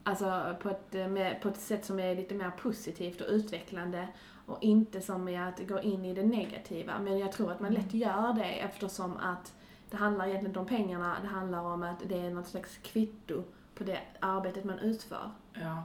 alltså 0.03 0.55
på 0.61 0.69
ett, 0.69 0.95
eh, 0.95 1.07
med, 1.07 1.41
på 1.41 1.47
ett 1.47 1.59
sätt 1.59 1.85
som 1.85 2.00
är 2.00 2.15
lite 2.15 2.35
mer 2.35 2.51
positivt 2.51 3.21
och 3.21 3.27
utvecklande 3.29 4.07
och 4.45 4.57
inte 4.61 5.01
som 5.01 5.27
är 5.27 5.41
att 5.41 5.67
gå 5.67 5.81
in 5.81 6.05
i 6.05 6.13
det 6.13 6.23
negativa. 6.23 7.00
Men 7.00 7.19
jag 7.19 7.31
tror 7.31 7.51
att 7.51 7.59
man 7.59 7.73
lätt 7.73 7.93
gör 7.93 8.33
det 8.33 8.59
eftersom 8.59 9.17
att 9.17 9.53
det 9.89 9.97
handlar 9.97 10.25
egentligen 10.25 10.50
inte 10.50 10.59
om 10.59 10.65
pengarna, 10.65 11.17
det 11.21 11.27
handlar 11.27 11.61
om 11.61 11.83
att 11.83 12.00
det 12.07 12.19
är 12.19 12.29
något 12.29 12.47
slags 12.47 12.77
kvitto 12.77 13.43
på 13.75 13.83
det 13.83 14.00
arbetet 14.19 14.63
man 14.63 14.79
utför. 14.79 15.31
Ja. 15.53 15.83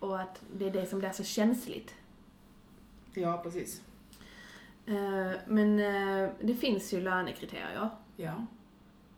Och 0.00 0.20
att 0.20 0.42
det 0.56 0.66
är 0.66 0.70
det 0.70 0.86
som 0.86 0.98
blir 0.98 1.10
så 1.10 1.24
känsligt. 1.24 1.94
Ja, 3.14 3.40
precis. 3.42 3.82
Eh, 4.86 5.32
Men 5.46 5.78
eh, 5.80 6.30
det 6.40 6.54
finns 6.54 6.92
ju 6.94 7.00
lönekriterier. 7.00 7.90
Ja. 8.16 8.46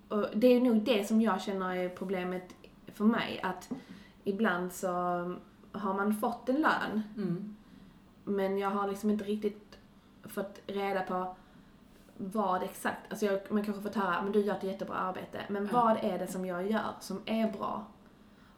Och 0.08 0.26
det 0.34 0.46
är 0.46 0.60
nog 0.60 0.82
det 0.84 1.04
som 1.08 1.20
jag 1.20 1.42
känner 1.42 1.76
är 1.76 1.88
problemet 1.88 2.54
för 2.86 3.04
mig. 3.04 3.40
Att 3.42 3.70
ibland 4.24 4.72
så 4.72 4.88
har 5.72 5.94
man 5.94 6.14
fått 6.14 6.48
en 6.48 6.60
lön, 6.60 7.02
Mm. 7.16 7.56
men 8.24 8.58
jag 8.58 8.70
har 8.70 8.88
liksom 8.88 9.10
inte 9.10 9.24
riktigt 9.24 9.78
fått 10.24 10.60
reda 10.66 11.00
på 11.02 11.36
vad 12.16 12.62
exakt, 12.62 12.98
alltså 13.10 13.26
jag, 13.26 13.40
man 13.52 13.64
kanske 13.64 13.82
fått 13.82 13.94
höra, 13.94 14.22
men 14.22 14.32
du 14.32 14.40
gör 14.40 14.54
ett 14.56 14.62
jättebra 14.62 14.94
arbete, 14.96 15.40
men 15.48 15.68
Ja. 15.72 15.84
vad 15.84 16.04
är 16.04 16.18
det 16.18 16.26
som 16.26 16.46
jag 16.46 16.70
gör 16.70 16.90
som 17.00 17.20
är 17.26 17.52
bra? 17.52 17.84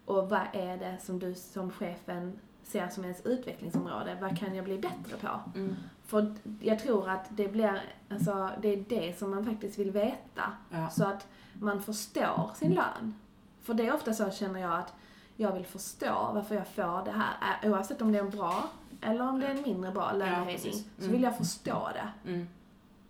Och 0.04 0.28
vad 0.30 0.46
är 0.52 0.76
det 0.76 0.96
som 1.02 1.18
du 1.18 1.34
som 1.34 1.70
chefen 1.70 2.38
ser 2.62 2.88
som 2.88 3.04
ens 3.04 3.26
utvecklingsområde? 3.26 4.16
Vad 4.20 4.38
kan 4.38 4.54
jag 4.54 4.64
bli 4.64 4.78
bättre 4.78 5.16
på? 5.20 5.58
Mm. 5.58 5.76
För 6.06 6.34
jag 6.60 6.78
tror 6.78 7.08
att 7.08 7.24
det 7.30 7.48
blir, 7.48 7.82
alltså 8.10 8.50
det 8.60 8.68
är 8.68 8.84
det 8.88 9.18
som 9.18 9.30
man 9.30 9.44
faktiskt 9.44 9.78
vill 9.78 9.90
veta. 9.90 10.42
Ja. 10.70 10.88
Så 10.90 11.04
att 11.04 11.26
man 11.52 11.82
förstår 11.82 12.50
sin 12.54 12.72
lön. 12.74 13.14
För 13.62 13.74
det 13.74 13.86
är 13.86 13.94
ofta 13.94 14.12
så 14.14 14.30
känner 14.30 14.60
jag 14.60 14.78
att 14.78 14.94
jag 15.36 15.52
vill 15.52 15.66
förstå 15.66 16.30
varför 16.34 16.54
jag 16.54 16.66
får 16.68 17.04
det 17.04 17.10
här. 17.12 17.70
Oavsett 17.70 18.02
om 18.02 18.12
det 18.12 18.18
är 18.18 18.22
en 18.22 18.30
bra 18.30 18.64
eller 19.00 19.28
om 19.28 19.40
det 19.40 19.46
är 19.46 19.50
en 19.50 19.62
mindre 19.62 19.90
bra 19.90 20.12
lönehöjning. 20.12 20.56
precis. 20.56 20.84
Så 20.98 21.02
Mm. 21.04 21.12
vill 21.12 21.22
jag 21.22 21.36
förstå 21.36 21.88
det. 21.94 22.30
Mm. 22.30 22.48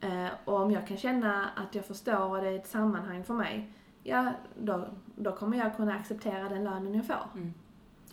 Eh, 0.01 0.33
och 0.45 0.61
om 0.61 0.71
jag 0.71 0.87
kan 0.89 0.97
känna 0.97 1.49
att 1.57 1.75
jag 1.75 1.85
förstår 1.85 2.29
vad 2.29 2.43
det 2.43 2.49
är 2.49 2.57
ett 2.59 2.69
sammanhang 2.69 3.25
för 3.25 3.35
mig, 3.35 3.73
ja, 4.05 4.33
då, 4.59 4.85
då 5.17 5.33
kommer 5.33 5.57
jag 5.59 5.77
kunna 5.77 5.95
acceptera 5.95 6.49
den 6.49 6.65
lönen 6.65 6.95
jag 6.95 7.07
får. 7.07 7.29
Mm. 7.35 7.55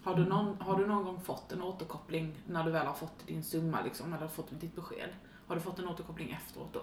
Har, 0.03 0.15
du 0.15 0.25
någon, 0.25 0.62
har 0.62 0.77
du 0.77 0.88
någon 0.88 1.03
gång 1.03 1.21
fått 1.21 1.51
en 1.51 1.62
återkoppling 1.62 2.36
när 2.48 2.63
du 2.63 2.71
väl 2.71 2.86
har 2.88 2.93
fått 2.93 3.27
din 3.27 3.43
summa 3.43 3.81
liksom, 3.81 4.13
eller 4.13 4.27
fått 4.27 4.60
ditt 4.62 4.75
besked? 4.75 5.10
Har 5.48 5.55
du 5.55 5.62
fått 5.62 5.79
en 5.79 5.88
återkoppling 5.88 6.31
efteråt 6.31 6.74
då? 6.74 6.81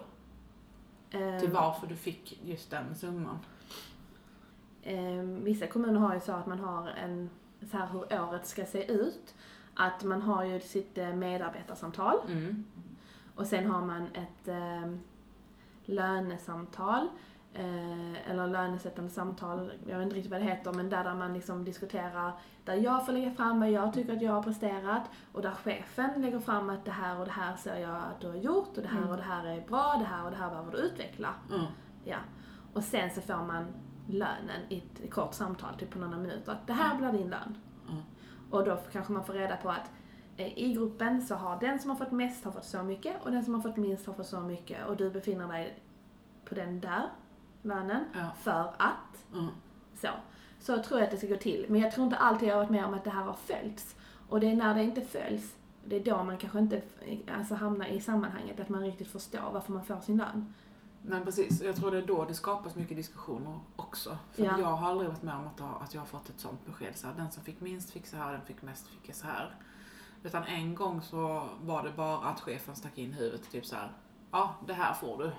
Eh, 1.17 1.39
Till 1.39 1.51
varför 1.51 1.87
du 1.87 1.95
fick 1.95 2.39
just 2.43 2.71
den 2.71 2.95
summan? 2.95 3.39
Eh, 4.81 5.21
vissa 5.23 5.67
kommuner 5.67 5.99
har 5.99 6.13
ju 6.13 6.19
så 6.21 6.31
att 6.31 6.47
man 6.47 6.59
har 6.59 6.87
en, 6.87 7.29
så 7.71 7.77
här 7.77 7.87
hur 7.87 8.21
året 8.21 8.47
ska 8.47 8.65
se 8.65 8.91
ut. 8.91 9.35
Att 9.75 10.03
man 10.03 10.21
har 10.21 10.43
ju 10.43 10.59
sitt 10.59 10.97
eh, 10.97 11.13
medarbetarsamtal 11.13 12.17
Mm. 12.27 12.65
och 13.35 13.47
sen 13.47 13.71
har 13.71 13.85
man 13.85 14.07
ett 14.13 14.47
eh, 14.47 14.93
lönesamtal. 15.85 17.07
Eh, 17.53 18.31
eller 18.31 18.47
lönesättande 18.47 19.11
samtal, 19.11 19.71
jag 19.87 19.97
vet 19.97 20.03
inte 20.03 20.15
riktigt 20.15 20.31
vad 20.31 20.41
det 20.41 20.45
heter, 20.45 20.73
men 20.73 20.89
där, 20.89 21.03
där 21.03 21.15
man 21.15 21.33
liksom 21.33 21.65
diskuterar, 21.65 22.33
där 22.65 22.73
jag 22.73 23.05
får 23.05 23.13
lägga 23.13 23.31
fram 23.31 23.59
vad 23.59 23.71
jag 23.71 23.93
tycker 23.93 24.13
att 24.15 24.21
jag 24.21 24.31
har 24.31 24.43
presterat 24.43 25.03
och 25.31 25.41
där 25.41 25.51
chefen 25.51 26.21
lägger 26.21 26.39
fram 26.39 26.69
att 26.69 26.85
det 26.85 26.91
här 26.91 27.19
och 27.19 27.25
det 27.25 27.31
här 27.31 27.55
ser 27.55 27.75
jag 27.77 27.95
att 27.95 28.21
du 28.21 28.27
har 28.27 28.35
gjort 28.35 28.77
och 28.77 28.83
det 28.83 28.87
här 28.87 28.97
Mm. 28.97 29.09
och 29.09 29.17
det 29.17 29.23
här 29.23 29.45
är 29.45 29.61
bra, 29.67 29.95
det 29.99 30.05
här 30.05 30.25
och 30.25 30.31
det 30.31 30.37
här 30.37 30.49
behöver 30.49 30.71
du 30.71 30.77
utveckla. 30.77 31.33
Mm. 31.49 31.65
Ja. 32.03 32.17
Och 32.73 32.83
sen 32.83 33.09
så 33.09 33.21
får 33.21 33.45
man 33.45 33.65
lönen 34.07 34.61
i 34.69 34.77
ett 34.77 35.11
kort 35.11 35.33
samtal, 35.33 35.75
typ 35.79 35.89
på 35.91 35.99
några 35.99 36.17
minuter. 36.17 36.51
Att 36.51 36.67
det 36.67 36.73
här 36.73 36.97
blir 36.97 37.11
din 37.11 37.29
lön. 37.29 37.57
Mm. 37.89 38.01
Och 38.51 38.65
då 38.65 38.77
kanske 38.91 39.13
man 39.13 39.25
får 39.25 39.33
reda 39.33 39.57
på 39.57 39.69
att 39.69 39.91
eh, 40.37 40.57
i 40.59 40.73
gruppen 40.73 41.21
så 41.21 41.35
har 41.35 41.59
den 41.59 41.79
som 41.79 41.89
har 41.89 41.97
fått 41.97 42.11
mest 42.11 42.45
har 42.45 42.51
fått 42.51 42.65
så 42.65 42.83
mycket 42.83 43.25
och 43.25 43.31
den 43.31 43.45
som 43.45 43.53
har 43.53 43.61
fått 43.61 43.77
minst 43.77 44.07
har 44.07 44.13
fått 44.13 44.27
så 44.27 44.39
mycket 44.39 44.85
och 44.87 44.97
du 44.97 45.09
befinner 45.09 45.47
dig 45.47 45.83
på 46.45 46.55
den 46.55 46.79
där 46.79 47.09
lönen 47.61 48.05
Ja. 48.13 48.29
för 48.41 48.73
att 48.77 49.33
Mm. 49.33 49.47
så. 50.01 50.07
Så 50.59 50.83
tror 50.83 50.99
jag 50.99 51.05
att 51.05 51.11
det 51.11 51.17
ska 51.17 51.27
gå 51.27 51.35
till. 51.37 51.65
Men 51.69 51.81
jag 51.81 51.91
tror 51.91 52.05
inte 52.05 52.17
alltid 52.17 52.49
jag 52.49 52.53
har 52.55 52.59
varit 52.61 52.69
med 52.71 52.85
om 52.85 52.93
att 52.93 53.03
det 53.03 53.09
här 53.09 53.23
har 53.23 53.33
följts. 53.33 53.95
Och 54.29 54.39
det 54.39 54.51
är 54.51 54.55
när 54.55 54.75
det 54.75 54.83
inte 54.83 55.01
följs, 55.01 55.55
det 55.85 55.95
är 55.95 56.03
då 56.03 56.23
man 56.23 56.37
kanske 56.37 56.59
inte 56.59 56.81
alltså, 57.37 57.55
hamnar 57.55 57.85
i 57.85 58.01
sammanhanget, 58.01 58.59
att 58.59 58.69
man 58.69 58.81
riktigt 58.81 59.07
förstår 59.07 59.51
varför 59.53 59.71
man 59.73 59.83
får 59.85 59.99
sin 59.99 60.17
lön. 60.17 60.53
Men 61.01 61.25
precis, 61.25 61.61
jag 61.61 61.75
tror 61.75 61.91
det 61.91 61.97
är 61.97 62.05
då 62.07 62.25
det 62.25 62.33
skapas 62.33 62.75
mycket 62.75 62.97
diskussioner 62.97 63.59
också. 63.75 64.17
För 64.31 64.43
Ja. 64.43 64.59
jag 64.59 64.65
har 64.67 64.89
aldrig 64.89 65.09
varit 65.09 65.21
med 65.23 65.35
om 65.35 65.47
att, 65.47 65.59
ha, 65.59 65.69
att 65.83 65.93
jag 65.93 66.01
har 66.01 66.05
fått 66.05 66.29
ett 66.29 66.39
sånt 66.39 66.65
besked. 66.65 66.97
Så 66.97 67.07
här, 67.07 67.13
den 67.13 67.31
som 67.31 67.43
fick 67.43 67.61
minst 67.61 67.89
fick 67.91 68.07
så 68.07 68.17
här, 68.17 68.31
den 68.31 68.41
fick 68.41 68.61
mest 68.61 68.87
fick 68.87 69.15
så 69.15 69.27
här. 69.27 69.55
Utan 70.23 70.43
en 70.43 70.75
gång 70.75 71.01
så 71.01 71.47
var 71.61 71.83
det 71.83 71.91
bara 71.91 72.17
att 72.17 72.39
chefen 72.39 72.75
stack 72.75 72.97
in 72.97 73.13
huvudet 73.13 73.51
typ 73.51 73.65
så 73.65 73.75
här. 73.75 73.91
Ja, 74.31 74.55
det 74.67 74.73
här 74.73 74.93
får 74.93 75.17
du. 75.17 75.31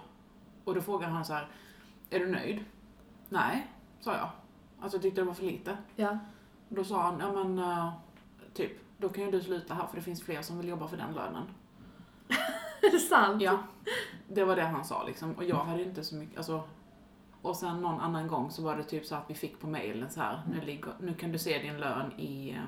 Och 0.65 0.75
då 0.75 0.81
frågade 0.81 1.13
han 1.13 1.25
så 1.25 1.33
här, 1.33 1.49
är 2.11 2.21
du 2.21 2.27
nöjd? 2.27 2.65
Nej, 3.29 3.67
sa 4.01 4.17
jag. 4.17 4.29
Alltså 4.81 4.97
jag 4.97 5.03
tyckte 5.03 5.21
det 5.21 5.25
var 5.25 5.35
för 5.35 5.45
lite. 5.45 5.77
Ja. 5.97 6.19
Då 6.69 6.85
sa 6.85 7.03
han, 7.03 7.21
ja 7.21 7.45
men 7.45 7.59
eh, 7.59 7.93
typ, 8.55 8.73
då 8.99 9.09
kan 9.09 9.25
ju 9.25 9.31
du 9.31 9.41
sluta 9.41 9.75
här 9.75 9.87
för 9.87 9.97
det 9.97 10.03
finns 10.03 10.23
fler 10.23 10.43
som 10.43 10.59
vill 10.59 10.69
jobba 10.69 10.89
för 10.89 10.97
den 10.97 11.15
lönen. 11.15 11.43
Är 12.83 12.93
det 12.93 12.99
sant? 12.99 13.43
Ja, 13.43 13.59
det 14.29 14.45
var 14.45 14.57
det 14.57 14.63
han 14.63 14.85
sa 14.85 15.05
liksom. 15.05 15.33
Och 15.33 15.45
jag 15.45 15.57
hade 15.65 15.83
inte 15.83 16.05
så 16.05 16.15
mycket, 16.15 16.37
alltså. 16.37 16.63
Och 17.43 17.57
sen 17.57 17.81
någon 17.81 18.01
annan 18.01 18.29
gång 18.29 18.51
så 18.51 18.63
var 18.63 18.77
det 18.77 18.85
typ 18.85 19.07
så 19.07 19.15
att 19.15 19.31
vi 19.31 19.35
fick 19.35 19.61
på 19.61 19.67
mailen 19.67 20.11
så 20.11 20.21
här, 20.21 20.43
nu, 20.51 20.61
ligger, 20.61 20.95
nu 21.01 21.15
kan 21.15 21.33
du 21.33 21.39
se 21.39 21.59
din 21.59 21.81
lön 21.81 22.13
i, 22.19 22.51
eh, 22.51 22.63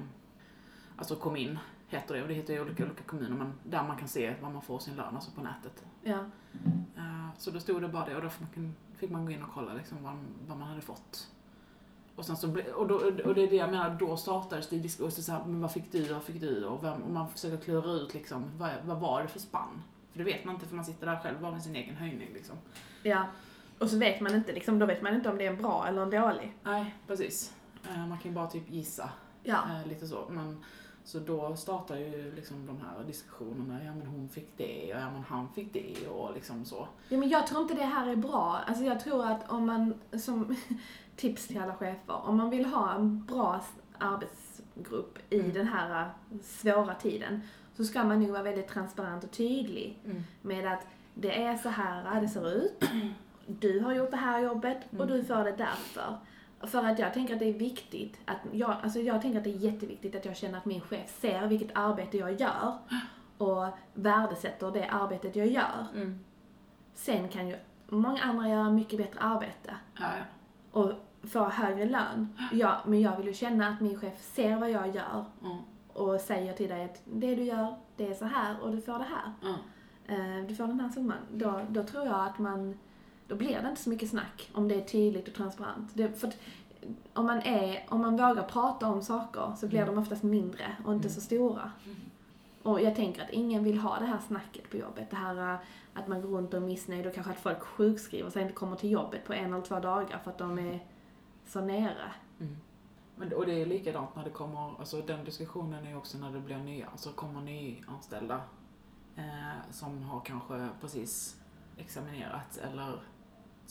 alltså 0.97 1.17
kom 1.17 1.37
in, 1.37 1.59
heter 1.89 2.15
det, 2.15 2.23
och 2.23 2.29
det 2.29 2.35
heter 2.35 2.55
ju 2.55 2.61
olika, 2.61 2.85
olika 2.85 3.03
kommuner, 3.03 3.37
men 3.37 3.53
där 3.63 3.83
man 3.83 3.97
kan 3.97 4.09
se 4.09 4.35
var 4.41 4.51
man 4.51 4.63
får 4.63 4.79
sin 4.79 4.97
lön, 4.97 5.15
alltså 5.15 5.31
på 5.31 5.41
nätet. 5.41 5.85
Ja. 6.03 6.19
Eh, 6.97 7.22
Så 7.39 7.51
då 7.51 7.61
stod 7.61 7.83
det 7.83 7.89
bara 7.89 8.05
det 8.05 8.17
och 8.17 8.23
då 8.23 8.29
fick 8.99 9.11
man, 9.11 9.25
gå 9.27 9.33
in 9.33 9.43
och 9.43 9.49
kolla 9.55 9.73
liksom 9.75 10.03
vad, 10.03 10.15
vad 10.49 10.59
man 10.59 10.69
hade 10.69 10.81
fått. 10.81 11.29
Och, 12.17 12.25
sen 12.25 12.37
så 12.37 12.49
ble, 12.49 12.73
och, 12.73 12.87
då, 12.89 12.95
och 13.25 13.35
det 13.35 13.43
är 13.43 13.51
det 13.51 13.57
jag 13.57 13.71
menar, 13.71 13.97
då 14.01 14.17
startades 14.17 14.69
det 14.69 14.79
diskussioner, 14.79 15.11
så 15.11 15.33
här, 15.33 15.45
men 15.45 15.61
vad 15.61 15.73
fick 15.73 15.93
du, 15.93 16.13
vad 16.13 16.23
fick 16.23 16.41
du? 16.41 16.65
Och, 16.65 16.85
vem, 16.85 17.03
och 17.03 17.11
man 17.11 17.29
försöker 17.29 17.57
klura 17.57 17.91
ut 17.93 18.15
liksom, 18.15 18.45
vad, 18.59 18.71
vad 18.85 19.01
var 19.01 19.23
det 19.23 19.29
för 19.29 19.39
spann? 19.39 19.83
För 20.11 20.19
det 20.19 20.25
vet 20.25 20.45
man 20.45 20.55
inte 20.55 20.67
för 20.67 20.77
man 20.77 20.85
sitter 20.85 21.07
där 21.07 21.21
själv 21.23 21.41
bara 21.41 21.53
med 21.53 21.63
sin 21.63 21.77
egen 21.77 21.95
höjning 21.97 22.29
liksom. 22.35 22.57
Ja. 23.03 23.27
Och 23.79 23.89
så 23.91 23.99
vet 23.99 24.21
man 24.21 24.35
inte, 24.35 24.53
liksom, 24.53 24.79
då 24.79 24.87
vet 24.87 25.03
man 25.03 25.15
inte 25.15 25.31
om 25.31 25.39
det 25.39 25.47
är 25.47 25.51
en 25.51 25.63
bra 25.63 25.87
eller 25.89 26.03
en 26.03 26.11
dålig. 26.11 26.57
Nej, 26.63 26.95
precis. 27.07 27.55
Eh, 27.91 28.07
Man 28.07 28.19
kan 28.19 28.31
ju 28.31 28.35
bara 28.35 28.47
typ 28.47 28.71
gissa, 28.71 29.11
Ja. 29.43 29.59
eh, 29.81 29.89
lite 29.89 30.07
så. 30.07 30.27
Men, 30.31 30.65
så 31.05 31.19
då 31.19 31.57
startar 31.57 31.97
ju 31.97 32.33
liksom 32.37 32.67
de 32.67 32.77
här 32.81 33.05
diskussionerna, 33.07 33.85
ja 33.85 33.95
men 33.95 34.07
hon 34.07 34.29
fick 34.29 34.57
det 34.57 34.95
och 34.95 35.01
ja 35.01 35.11
men 35.11 35.23
han 35.29 35.49
fick 35.55 35.73
det 35.73 36.09
och 36.09 36.35
liksom 36.35 36.65
så. 36.65 36.89
ja. 37.09 37.19
men 37.19 37.29
jag 37.29 37.47
tror 37.47 37.63
inte 37.63 37.75
det 37.75 37.85
här 37.85 38.09
är 38.09 38.17
bra. 38.17 38.59
Alltså 38.67 38.85
jag 38.85 39.01
tror 39.01 39.27
att 39.27 39.51
om 39.53 39.67
man, 39.67 39.95
som 40.19 40.57
tips 41.17 41.47
till 41.47 41.61
alla 41.61 41.75
chefer, 41.75 42.27
om 42.29 42.37
man 42.37 42.51
vill 42.51 42.65
ha 42.67 42.95
en 42.95 43.25
bra 43.25 43.61
arbetsgrupp 43.99 45.19
i 45.31 45.41
Mm. 45.41 45.53
den 45.53 45.69
här 45.69 46.01
eh, 46.03 46.39
svåra 46.43 46.95
tiden, 46.95 47.41
så 47.77 47.85
ska 47.85 48.05
man 48.05 48.21
nog 48.21 48.31
vara 48.31 48.43
väldigt 48.43 48.69
transparent 48.69 49.25
och 49.25 49.31
tydlig 49.31 49.99
med 50.43 50.73
att 50.73 50.87
det 51.15 51.43
är 51.43 51.57
så 51.57 51.69
här 51.69 52.21
det 52.21 52.29
ser 52.29 52.51
ut. 52.53 52.85
Du 53.47 53.81
har 53.81 53.93
gjort 53.95 54.11
det 54.11 54.17
här 54.17 54.41
jobbet 54.41 54.79
och 54.91 54.95
Mm. 54.95 55.09
du 55.09 55.25
får 55.25 55.45
det 55.45 55.53
därför. 55.57 56.17
För 56.67 56.85
att 56.85 56.99
jag 56.99 57.15
tänker 57.15 57.35
att 57.35 57.41
det 57.41 57.49
är 57.49 57.53
viktigt 57.59 58.19
att, 58.25 58.37
jag, 58.53 58.77
alltså 58.83 58.99
jag 59.01 59.23
tänker 59.23 59.39
att 59.39 59.45
det 59.45 59.51
är 59.55 59.59
jätteviktigt 59.59 60.15
att 60.17 60.25
jag 60.25 60.37
känner 60.37 60.59
att 60.59 60.65
min 60.65 60.81
chef 60.81 61.21
ser 61.21 61.47
vilket 61.47 61.71
arbete 61.75 62.17
jag 62.19 62.41
gör 62.41 62.73
och 63.39 63.67
värdesätter 63.95 64.71
det 64.71 64.89
arbetet 64.89 65.37
jag 65.37 65.47
gör. 65.47 65.87
Mm. 65.95 66.19
Sen 66.95 67.29
kan 67.29 67.49
ju 67.49 67.57
många 67.89 68.23
andra 68.23 68.49
göra 68.49 68.71
mycket 68.71 68.99
bättre 68.99 69.21
arbete 69.21 69.75
Ja, 70.01 70.07
ja. 70.19 70.81
och 70.81 70.93
få 71.29 71.45
högre 71.45 71.85
lön. 71.85 72.29
Ja, 72.53 72.81
men 72.87 73.01
jag 73.01 73.17
vill 73.17 73.27
ju 73.27 73.35
känna 73.35 73.69
att 73.69 73.81
min 73.81 74.01
chef 74.01 74.21
ser 74.23 74.57
vad 74.57 74.71
jag 74.71 74.95
gör 74.95 75.25
Mm. 75.43 75.57
och 75.93 76.21
säger 76.21 76.53
till 76.53 76.69
dig 76.69 76.85
att 76.85 77.03
det 77.05 77.35
du 77.35 77.43
gör, 77.43 77.75
det 77.97 78.07
är 78.09 78.15
så 78.15 78.25
här 78.25 78.61
och 78.63 78.73
du 78.73 78.81
får 78.81 78.99
det 78.99 79.05
här. 79.05 79.33
Mm. 79.43 80.41
Eh, 80.41 80.49
du 80.49 80.55
får 80.55 80.67
den 80.67 80.81
här 80.81 80.89
summan. 80.89 81.19
Då, 81.33 81.61
då 81.69 81.83
tror 81.85 82.05
jag 82.07 82.27
att 82.27 82.39
man, 82.39 82.79
då 83.33 83.39
blir 83.39 83.63
det 83.63 83.69
inte 83.69 83.83
så 83.83 83.91
mycket 83.91 84.11
snack 84.11 84.51
om 84.53 84.69
det 84.69 84.75
är 84.75 84.85
tydligt 84.85 85.29
och 85.29 85.35
transparent. 85.35 85.91
Det, 85.95 86.21
för 86.21 86.33
om 87.13 87.27
man, 87.27 87.39
är, 87.39 87.87
om 87.89 88.01
man 88.01 88.13
vågar 88.13 88.43
prata 88.43 88.87
om 88.87 89.03
saker 89.03 89.53
så 89.57 89.69
blir 89.69 89.81
Mm. 89.81 89.95
de 89.95 90.01
oftast 90.01 90.23
mindre 90.23 90.77
och 90.85 90.93
inte 90.93 91.09
så 91.09 91.21
stora. 91.21 91.73
Och 92.63 92.81
jag 92.81 92.97
tänker 92.97 93.23
att 93.23 93.31
ingen 93.31 93.65
vill 93.65 93.79
ha 93.79 93.99
det 93.99 94.05
här 94.05 94.19
snacket 94.19 94.71
på 94.71 94.77
jobbet. 94.77 95.11
Det 95.11 95.17
här 95.17 95.55
eh, 95.55 95.59
att 95.95 96.09
man 96.09 96.23
går 96.23 96.29
runt 96.29 96.55
och 96.55 96.63
är 96.63 96.67
missnöjd 96.67 97.07
och 97.07 97.15
kanske 97.15 97.33
att 97.33 97.39
folk 97.39 97.61
sjukskriver 97.61 98.31
sig 98.31 98.43
och 98.43 98.49
inte 98.49 98.59
kommer 98.59 98.77
till 98.77 98.91
jobbet 98.91 99.25
på 99.25 99.33
en 99.33 99.53
eller 99.53 99.65
två 99.65 99.81
dagar 99.81 100.19
för 100.25 100.31
att 100.31 100.39
de 100.39 100.59
är 100.59 100.87
så 101.47 101.61
nere. 101.61 102.13
Mm. 102.41 102.57
Men, 103.17 103.33
och 103.33 103.47
det 103.47 103.63
är 103.63 103.67
likadant 103.67 104.17
när 104.17 104.25
det 104.25 104.31
kommer, 104.31 104.79
alltså 104.79 105.01
den 105.01 105.25
diskussionen 105.25 105.87
är 105.87 105.97
också 105.97 106.19
när 106.19 106.31
det 106.33 106.41
blir 106.41 106.59
nya, 106.59 106.87
alltså 106.87 107.13
kommer 107.13 107.41
nyanställda 107.41 108.41
eh, 109.17 109.71
som 109.71 110.03
har 110.03 110.21
kanske 110.21 110.69
precis 110.81 111.37
examinerat 111.77 112.57
eller 112.63 113.01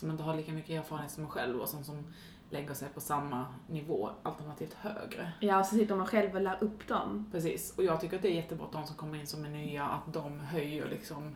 som 0.02 0.12
inte 0.12 0.24
har 0.24 0.36
lika 0.36 0.52
mycket 0.52 0.70
erfarenhet 0.70 1.12
som 1.12 1.24
en 1.24 1.30
själv 1.30 1.60
och 1.60 1.70
som, 1.70 1.84
som 1.84 2.04
lägger 2.50 2.74
sig 2.74 2.90
på 2.90 3.02
samma 3.02 3.46
nivå, 3.68 4.10
alternativt 4.24 4.74
högre. 4.74 5.32
Ja, 5.40 5.60
och 5.60 5.66
så 5.66 5.76
sitter 5.76 5.96
man 5.96 6.08
själv 6.08 6.36
och 6.36 6.42
lär 6.42 6.64
upp 6.64 6.88
dem. 6.88 7.26
Precis, 7.32 7.78
och 7.78 7.84
jag 7.84 8.02
tycker 8.02 8.16
att 8.16 8.22
det 8.22 8.28
är 8.28 8.36
jättebra 8.36 8.66
att 8.66 8.72
de 8.72 8.86
som 8.86 8.96
kommer 8.96 9.20
in 9.20 9.28
som 9.28 9.46
är 9.46 9.50
nya, 9.50 9.86
att 9.86 10.14
de 10.14 10.40
höjer 10.40 10.90
liksom 10.90 11.36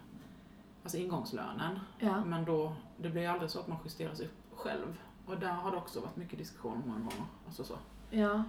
alltså 0.84 0.98
ingångslönen. 0.98 1.80
Ja. 2.00 2.26
Men 2.26 2.46
då, 2.46 2.76
det 2.98 3.10
blir 3.10 3.22
ju 3.22 3.28
aldrig 3.28 3.52
så 3.52 3.60
att 3.60 3.68
man 3.68 3.78
justeras 3.84 4.20
upp 4.20 4.32
själv. 4.56 4.98
Och 5.26 5.40
där 5.40 5.52
har 5.52 5.72
det 5.72 5.78
också 5.78 6.00
varit 6.00 6.16
mycket 6.16 6.40
diskussion 6.40 6.84
många 6.86 7.00
gånger. 7.00 7.26
Alltså 7.46 7.64
så. 7.64 7.76
Ja. 8.10 8.44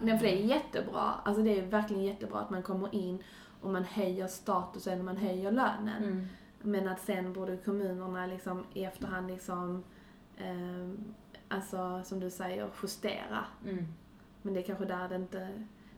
Nej, 0.00 0.18
för 0.18 0.26
det 0.26 0.42
är 0.42 0.46
jättebra. 0.46 1.14
Alltså 1.24 1.42
det 1.42 1.58
är 1.58 1.66
verkligen 1.66 2.04
jättebra 2.04 2.40
att 2.40 2.50
man 2.50 2.62
kommer 2.62 2.94
in 2.94 3.22
och 3.60 3.70
man 3.70 3.84
höjer 3.84 4.26
statusen 4.26 4.98
och 4.98 5.04
man 5.04 5.16
höjer 5.16 5.50
lönen. 5.52 6.04
Mm. 6.04 6.28
Men 6.62 6.88
att 6.88 7.00
sen 7.00 7.32
borde 7.32 7.56
kommunerna 7.56 8.26
liksom 8.26 8.64
i 8.74 8.84
efterhand 8.84 9.30
liksom, 9.30 9.84
ehm, 10.38 11.14
alltså 11.48 12.02
som 12.04 12.20
du 12.20 12.30
säger, 12.30 12.68
justera. 12.82 13.44
Mm. 13.64 13.86
Men 14.42 14.54
det 14.54 14.60
är 14.60 14.64
kanske 14.64 14.84
där 14.84 15.08
det 15.08 15.16
inte... 15.16 15.48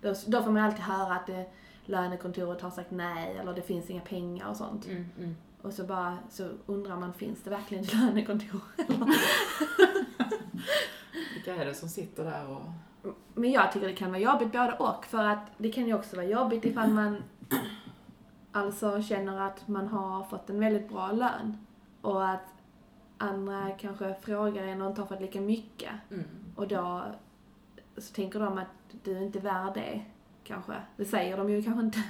Då, 0.01 0.15
då 0.27 0.43
får 0.43 0.51
man 0.51 0.63
alltid 0.63 0.81
höra 0.81 1.15
att 1.15 1.27
det, 1.27 1.47
lönekontoret 1.85 2.61
har 2.61 2.71
sagt 2.71 2.91
nej 2.91 3.37
eller 3.37 3.55
det 3.55 3.63
finns 3.63 3.91
inga 3.91 4.01
pengar 4.01 4.49
och 4.49 4.57
sånt. 4.57 4.87
Mm. 4.87 5.07
Mm. 5.19 5.37
Och 5.63 5.73
så 5.73 5.85
bara 5.85 6.19
så 6.31 6.49
undrar 6.67 6.97
man, 6.97 7.13
finns 7.13 7.43
det 7.43 7.51
verkligen 7.51 7.85
ett 7.85 7.95
lönekontor? 8.01 8.61
Vilka 11.35 11.57
är 11.57 11.67
det 11.67 11.75
som 11.75 11.89
sitter 11.89 12.25
där 12.25 12.51
och... 12.51 12.63
Men 13.35 13.53
jag 13.53 13.73
tycker 13.73 13.87
det 13.87 13.95
kan 13.95 14.11
vara 14.11 14.21
jobbigt 14.21 14.53
både 14.53 14.73
och. 14.73 15.07
För 15.07 15.25
att 15.25 15.51
det 15.59 15.73
kan 15.73 15.87
ju 15.87 15.95
också 15.95 16.17
vara 16.17 16.27
jobbigt 16.27 16.65
ifall 16.65 16.91
man 16.91 17.23
alltså 18.53 19.03
känner 19.03 19.41
att 19.41 19.69
man 19.69 19.89
har 19.89 20.25
fått 20.25 20.51
en 20.51 20.61
väldigt 20.61 20.89
bra 20.89 21.13
lön. 21.13 21.57
Och 22.01 22.29
att 22.29 22.55
andra 23.19 23.71
kanske 23.71 24.15
frågar 24.23 24.65
en 24.65 24.83
och 24.83 24.89
inte 24.89 25.01
har 25.01 25.09
fått 25.09 25.21
lika 25.21 25.41
mycket. 25.41 25.93
Mm. 26.11 26.25
Och 26.57 26.69
då 26.69 27.03
så 27.97 28.15
tänker 28.15 28.41
de 28.41 28.59
att 28.59 28.67
du 29.05 29.19
inte 29.19 29.39
är 29.39 29.43
värd 29.43 29.75
det, 29.75 30.05
kanske. 30.45 30.73
Det 30.97 31.05
säger 31.05 31.37
de 31.37 31.51
ju 31.51 31.63
kanske 31.65 31.85
inte. 31.85 32.03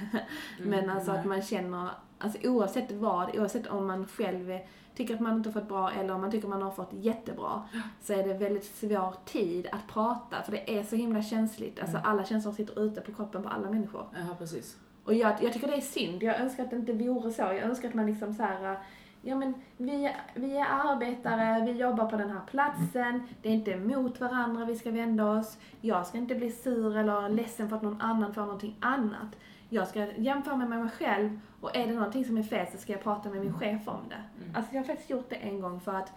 Men 0.59 0.89
alltså 0.89 1.11
att 1.11 1.17
nej. 1.17 1.27
man 1.27 1.41
känner 1.41 1.89
Alltså 2.23 2.47
oavsett 2.47 2.91
vad, 2.91 3.35
oavsett 3.35 3.67
om 3.67 3.87
man 3.87 4.07
själv 4.07 4.59
tycker 4.95 5.13
att 5.13 5.19
man 5.19 5.37
inte 5.37 5.49
har 5.49 5.53
fått 5.53 5.67
bra 5.67 5.91
eller 5.91 6.13
om 6.13 6.21
man 6.21 6.31
tycker 6.31 6.47
man 6.47 6.61
har 6.61 6.71
fått 6.71 6.93
jättebra, 6.93 7.63
så 8.01 8.13
är 8.13 8.27
det 8.27 8.33
väldigt 8.33 8.65
svår 8.65 9.15
tid 9.25 9.67
att 9.71 9.87
prata 9.87 10.43
för 10.43 10.51
det 10.51 10.77
är 10.77 10.83
så 10.83 10.95
himla 10.95 11.23
känsligt. 11.23 11.79
Alltså 11.79 11.97
alla 11.97 12.25
känslor 12.25 12.53
sitter 12.53 12.79
ute 12.79 13.01
på 13.01 13.13
kroppen 13.13 13.43
på 13.43 13.49
alla 13.49 13.69
människor. 13.69 14.05
Ja, 14.13 14.35
precis. 14.37 14.77
Och 15.03 15.13
jag, 15.13 15.43
jag 15.43 15.53
tycker 15.53 15.67
det 15.67 15.75
är 15.75 15.81
synd. 15.81 16.23
Jag 16.23 16.39
önskar 16.39 16.63
att 16.63 16.69
det 16.69 16.75
inte 16.75 16.93
vore 16.93 17.31
så. 17.31 17.41
Jag 17.41 17.57
önskar 17.57 17.87
att 17.87 17.93
man 17.93 18.05
liksom 18.05 18.33
så 18.33 18.43
här, 18.43 18.77
ja 19.21 19.35
men 19.35 19.53
vi, 19.77 20.15
vi 20.35 20.57
är 20.57 20.65
arbetare, 20.69 21.65
vi 21.65 21.71
jobbar 21.71 22.05
på 22.05 22.17
den 22.17 22.29
här 22.29 22.41
platsen, 22.47 23.27
det 23.41 23.49
är 23.49 23.53
inte 23.53 23.75
mot 23.75 24.19
varandra 24.19 24.65
vi 24.65 24.75
ska 24.75 24.91
vända 24.91 25.25
oss. 25.25 25.57
Jag 25.81 26.07
ska 26.07 26.17
inte 26.17 26.35
bli 26.35 26.51
sur 26.51 26.97
eller 26.97 27.29
ledsen 27.29 27.69
för 27.69 27.75
att 27.75 27.81
någon 27.81 28.01
annan 28.01 28.33
får 28.33 28.41
någonting 28.41 28.77
annat. 28.79 29.35
Jag 29.69 29.87
ska 29.87 30.11
jämföra 30.11 30.55
mig 30.55 30.67
med 30.67 30.79
mig 30.79 30.89
själv 30.89 31.39
och 31.61 31.75
är 31.75 31.87
det 31.87 31.93
någonting 31.93 32.25
som 32.25 32.37
är 32.37 32.43
fel 32.43 32.67
så 32.71 32.77
ska 32.77 32.93
jag 32.93 33.03
prata 33.03 33.29
med 33.29 33.41
min 33.41 33.53
chef 33.53 33.87
om 33.87 34.09
det. 34.09 34.23
Alltså 34.53 34.73
jag 34.73 34.81
har 34.81 34.87
faktiskt 34.87 35.09
gjort 35.09 35.29
det 35.29 35.35
en 35.35 35.61
gång 35.61 35.79
för 35.79 35.93
att 35.93 36.13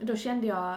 då 0.00 0.16
kände 0.16 0.46
jag, 0.46 0.76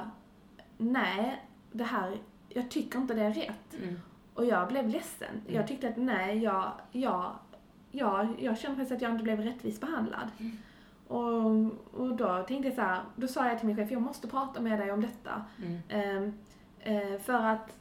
nej, 0.77 1.41
det 1.71 1.83
här, 1.83 2.17
jag 2.49 2.69
tycker 2.69 2.99
inte 2.99 3.13
det 3.13 3.21
är 3.21 3.33
rätt. 3.33 3.81
Mm. 3.83 3.99
Och 4.33 4.45
jag 4.45 4.67
blev 4.67 4.89
ledsen. 4.89 5.41
Jag 5.47 5.67
tyckte 5.67 5.89
att 5.89 5.97
nej, 5.97 6.37
jag, 6.37 6.71
jag, 6.91 7.31
jag, 7.91 8.27
jag 8.39 8.57
kände 8.57 8.77
faktiskt 8.77 8.91
att 8.91 9.01
jag 9.01 9.11
inte 9.11 9.23
blev 9.23 9.41
rättvist 9.41 9.81
behandlad. 9.81 10.27
Och, 11.07 11.45
och 11.93 12.15
då 12.15 12.43
tänkte 12.47 12.67
jag 12.67 12.75
så 12.75 12.81
här, 12.81 13.01
då 13.15 13.27
sa 13.27 13.47
jag 13.47 13.57
till 13.57 13.67
min 13.67 13.75
chef, 13.75 13.91
jag 13.91 14.01
måste 14.01 14.27
prata 14.27 14.61
med 14.61 14.79
dig 14.79 14.91
om 14.91 15.01
detta. 15.01 15.45
Mm. 15.63 15.79
Ehm, 15.89 16.33
eh, 16.79 17.19
för 17.19 17.33
att 17.33 17.77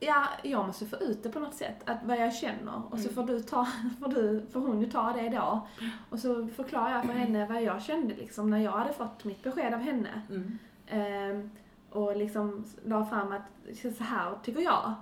Ja, 0.00 0.24
jag 0.42 0.66
måste 0.66 0.86
få 0.86 0.96
ut 0.96 1.22
det 1.22 1.28
på 1.28 1.38
något 1.38 1.54
sätt, 1.54 1.76
att 1.84 1.98
vad 2.04 2.16
jag 2.16 2.34
känner. 2.34 2.82
Och 2.90 2.98
så 2.98 3.08
får 3.08 3.22
du 3.22 3.40
ta, 3.40 3.64
får, 4.00 4.08
du, 4.08 4.46
får 4.52 4.60
hon 4.60 4.80
ju 4.80 4.90
ta 4.90 5.12
det 5.12 5.28
då. 5.28 5.66
Och 6.10 6.18
så 6.18 6.48
förklarar 6.48 6.90
jag 6.90 7.04
för 7.04 7.12
henne 7.12 7.46
vad 7.46 7.62
jag 7.62 7.82
kände 7.82 8.14
liksom 8.14 8.50
när 8.50 8.58
jag 8.58 8.72
hade 8.72 8.92
fått 8.92 9.24
mitt 9.24 9.42
besked 9.42 9.74
av 9.74 9.80
henne. 9.80 10.22
Mm. 10.30 10.58
Ehm, 10.86 11.50
och 11.90 12.16
liksom 12.16 12.64
la 12.84 13.06
fram 13.06 13.32
att 13.32 13.76
så 13.98 14.04
här 14.04 14.34
tycker 14.42 14.60
jag. 14.60 14.94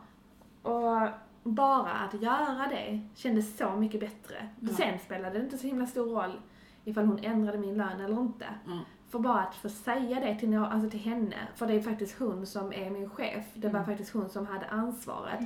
Och 0.67 1.09
bara 1.43 1.91
att 1.93 2.23
göra 2.23 2.67
det 2.71 3.01
kändes 3.15 3.57
så 3.57 3.71
mycket 3.71 4.01
bättre. 4.01 4.49
Ja. 4.61 4.69
Sen 4.69 4.99
spelade 4.99 5.39
det 5.39 5.45
inte 5.45 5.59
så 5.59 5.67
himla 5.67 5.87
stor 5.87 6.07
roll 6.21 6.41
ifall 6.85 7.07
hon 7.07 7.19
ändrade 7.19 7.59
min 7.59 7.77
lön 7.79 8.01
eller 8.01 8.21
inte. 8.21 8.47
Ja. 8.67 8.73
För 9.09 9.19
bara 9.19 9.41
att 9.41 9.55
få 9.55 9.69
säga 9.69 10.21
det 10.21 10.35
till, 10.35 10.51
nå- 10.51 10.67
alltså 10.67 10.91
till 10.91 11.01
henne, 11.01 11.37
för 11.55 11.67
det 11.67 11.75
är 11.75 11.81
faktiskt 11.81 12.19
hon 12.19 12.47
som 12.47 12.73
är 12.73 12.91
min 12.91 13.11
chef. 13.11 13.45
Det 13.55 13.69
var 13.69 13.75
Mm. 13.81 13.85
faktiskt 13.87 14.13
hon 14.13 14.29
som 14.29 14.47
hade 14.47 14.67
ansvaret. 14.67 15.41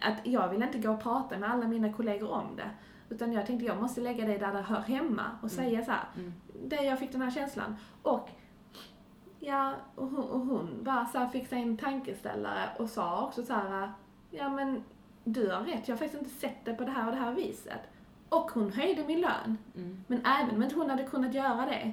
Att 0.00 0.26
jag 0.26 0.48
vill 0.48 0.62
inte 0.62 0.78
gå 0.78 0.90
och 0.90 1.02
prata 1.02 1.38
med 1.38 1.50
alla 1.50 1.68
mina 1.68 1.92
kollegor 1.92 2.30
om 2.30 2.56
det. 2.56 2.70
Utan 3.14 3.32
jag 3.32 3.46
tänkte 3.46 3.66
jag 3.66 3.80
måste 3.82 4.00
lägga 4.00 4.26
det 4.26 4.38
där 4.38 4.52
det 4.52 4.62
hör 4.62 4.80
hemma 4.80 5.22
och 5.42 5.50
säga 5.50 5.84
så 5.84 5.90
här. 5.90 6.04
Mm. 6.16 6.32
Det 6.68 6.76
jag 6.82 6.98
fick 6.98 7.12
den 7.12 7.22
här 7.22 7.30
känslan. 7.30 7.76
Och 8.02 8.28
ja, 9.40 9.72
och 9.94 10.06
hon, 10.06 10.24
och 10.30 10.40
hon 10.40 10.68
bara 10.82 11.06
så 11.06 11.26
fick 11.26 11.48
sig 11.48 11.62
en 11.62 11.76
tankeställare 11.76 12.68
och 12.78 12.88
sa 12.90 13.26
också 13.26 13.42
så 13.44 13.52
här. 13.54 13.90
Ja 14.32 14.48
men 14.48 14.84
du 15.24 15.50
har 15.50 15.60
rätt, 15.60 15.88
jag 15.88 15.94
har 15.94 15.98
faktiskt 15.98 16.22
inte 16.22 16.34
sett 16.34 16.64
det 16.64 16.74
på 16.74 16.84
det 16.84 16.90
här 16.90 17.06
och 17.06 17.12
det 17.12 17.18
här 17.18 17.34
viset. 17.34 17.80
Och 18.28 18.50
hon 18.50 18.72
höjde 18.72 19.04
min 19.06 19.20
lön. 19.20 19.58
Mm. 19.76 20.04
Men 20.06 20.26
även 20.26 20.56
om 20.56 20.62
inte 20.62 20.74
hon 20.74 20.90
hade 20.90 21.04
kunnat 21.04 21.34
göra 21.34 21.66
det, 21.66 21.92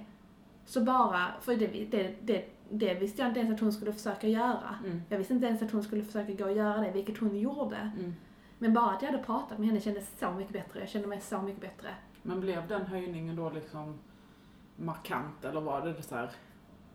så 0.65 0.83
bara, 0.83 1.27
för 1.41 1.55
det, 1.55 1.67
det, 1.91 2.15
det, 2.21 2.45
det 2.69 2.93
visste 2.93 3.21
jag 3.21 3.29
inte 3.29 3.39
ens 3.39 3.53
att 3.53 3.59
hon 3.59 3.73
skulle 3.73 3.93
försöka 3.93 4.27
göra. 4.27 4.75
Mm. 4.85 5.01
Jag 5.09 5.17
visste 5.17 5.33
inte 5.33 5.47
ens 5.47 5.61
att 5.61 5.71
hon 5.71 5.83
skulle 5.83 6.03
försöka 6.03 6.33
gå 6.33 6.45
och 6.45 6.57
göra 6.57 6.81
det, 6.81 6.91
vilket 6.91 7.17
hon 7.17 7.39
gjorde. 7.39 7.77
Mm. 7.77 8.15
Men 8.57 8.73
bara 8.73 8.91
att 8.91 9.01
jag 9.01 9.11
hade 9.11 9.23
pratat 9.23 9.57
med 9.57 9.67
henne 9.67 9.81
kändes 9.81 10.19
så 10.19 10.31
mycket 10.31 10.53
bättre. 10.53 10.79
Jag 10.79 10.89
kände 10.89 11.07
mig 11.07 11.21
så 11.21 11.41
mycket 11.41 11.61
bättre. 11.61 11.89
Men 12.21 12.39
blev 12.39 12.67
den 12.67 12.85
höjningen 12.85 13.35
då 13.35 13.49
liksom 13.49 13.99
markant 14.75 15.45
eller 15.45 15.61
var 15.61 15.81
det 15.81 16.03
så 16.03 16.15
här, 16.15 16.29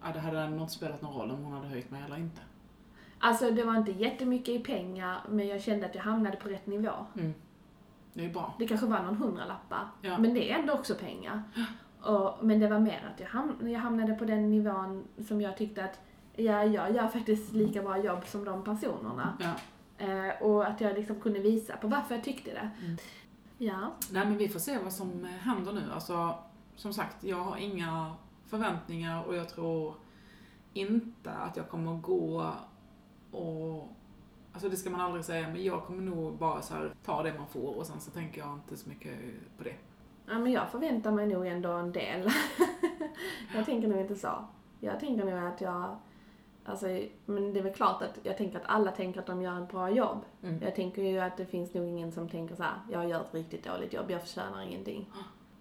ja, 0.02 0.12
det 0.12 0.20
hade 0.20 0.48
nog 0.48 0.60
inte 0.60 0.72
spelat 0.72 1.02
någon 1.02 1.14
roll 1.14 1.30
om 1.30 1.44
hon 1.44 1.52
hade 1.52 1.68
höjt 1.68 1.90
mig 1.90 2.02
eller 2.02 2.16
inte? 2.16 2.40
Alltså 3.18 3.50
det 3.50 3.64
var 3.64 3.76
inte 3.76 3.92
jättemycket 3.92 4.48
i 4.48 4.58
pengar, 4.58 5.20
men 5.28 5.48
jag 5.48 5.62
kände 5.62 5.86
att 5.86 5.94
jag 5.94 6.02
hamnade 6.02 6.36
på 6.36 6.48
rätt 6.48 6.66
nivå. 6.66 6.92
Mm. 7.18 7.34
Det 8.12 8.24
är 8.24 8.28
bra. 8.32 8.54
Det 8.58 8.68
kanske 8.68 8.86
var 8.86 9.02
någon 9.02 9.16
hundralappar, 9.16 9.88
Ja. 10.02 10.18
men 10.18 10.34
det 10.34 10.52
är 10.52 10.58
ändå 10.58 10.72
också 10.72 10.94
pengar. 10.94 11.42
Och, 12.02 12.38
men 12.46 12.60
det 12.60 12.68
var 12.68 12.78
mer 12.78 13.10
att 13.14 13.20
jag, 13.20 13.26
ham 13.26 13.68
jag 13.68 13.80
hamnade 13.80 14.14
på 14.14 14.24
den 14.24 14.50
nivån 14.50 15.04
som 15.28 15.40
jag 15.40 15.56
tyckte 15.56 15.84
att 15.84 16.00
ja, 16.36 16.64
jag 16.64 16.94
gör 16.94 17.08
faktiskt 17.08 17.52
lika 17.52 17.82
bra 17.82 17.98
jobb 17.98 18.24
som 18.26 18.44
de 18.44 18.64
personerna. 18.64 19.36
Ja. 19.40 19.52
Eh, 20.06 20.42
och 20.42 20.66
att 20.66 20.80
jag 20.80 20.94
liksom 20.94 21.20
kunde 21.20 21.38
visa 21.40 21.76
på 21.76 21.88
varför 21.88 22.14
jag 22.14 22.24
tyckte 22.24 22.50
det. 22.50 22.70
Mm. 22.84 22.96
Ja. 23.58 23.92
Nej 24.10 24.26
men 24.26 24.36
vi 24.36 24.48
får 24.48 24.60
se 24.60 24.78
vad 24.78 24.92
som 24.92 25.24
händer 25.24 25.72
nu. 25.72 25.82
Alltså, 25.94 26.34
som 26.76 26.92
sagt, 26.92 27.24
jag 27.24 27.36
har 27.36 27.56
inga 27.56 28.12
förväntningar 28.46 29.22
och 29.24 29.36
jag 29.36 29.48
tror 29.48 29.94
inte 30.72 31.30
att 31.30 31.56
jag 31.56 31.68
kommer 31.68 31.96
gå 31.96 32.52
och 33.34 33.88
Alltså 34.52 34.68
det 34.68 34.76
ska 34.76 34.90
man 34.90 35.00
aldrig 35.00 35.24
säga, 35.24 35.48
men 35.48 35.64
jag 35.64 35.84
kommer 35.84 36.02
nog 36.02 36.32
bara 36.38 36.62
så 36.62 36.74
här, 36.74 36.90
ta 37.04 37.22
det 37.22 37.34
man 37.38 37.46
får 37.46 37.76
och 37.78 37.86
sen 37.86 38.00
så 38.00 38.10
tänker 38.10 38.40
jag 38.40 38.54
inte 38.54 38.76
så 38.76 38.88
mycket 38.88 39.12
på 39.58 39.64
det. 39.64 39.74
ja, 40.26 40.38
men 40.38 40.52
jag 40.52 40.68
förväntar 40.70 41.10
mig 41.12 41.26
nog 41.26 41.46
ändå 41.46 41.70
en 41.72 41.92
del. 41.92 42.30
jag 43.54 43.66
tänker 43.66 43.88
nog 43.88 44.00
inte 44.00 44.14
så. 44.16 44.44
Jag 44.80 45.00
tänker 45.00 45.24
nog 45.24 45.34
att 45.38 45.60
jag, 45.60 45.96
alltså, 46.64 46.86
men 47.26 47.52
det 47.52 47.58
är 47.58 47.62
väl 47.62 47.74
klart 47.74 48.02
att 48.02 48.18
jag 48.22 48.36
tänker 48.36 48.58
att 48.58 48.66
alla 48.66 48.90
tänker 48.90 49.20
att 49.20 49.26
de 49.26 49.42
gör 49.42 49.62
ett 49.62 49.70
bra 49.70 49.90
jobb. 49.90 50.18
Mm. 50.42 50.62
Jag 50.62 50.74
tänker 50.74 51.02
ju 51.02 51.18
att 51.18 51.36
det 51.36 51.46
finns 51.46 51.74
nog 51.74 51.86
ingen 51.86 52.12
som 52.12 52.28
tänker 52.28 52.54
så 52.54 52.62
här, 52.62 52.74
jag 52.90 53.08
gör 53.08 53.20
ett 53.20 53.34
riktigt 53.34 53.64
dåligt 53.64 53.92
jobb, 53.92 54.10
jag 54.10 54.20
förtjänar 54.20 54.62
ingenting. 54.62 55.10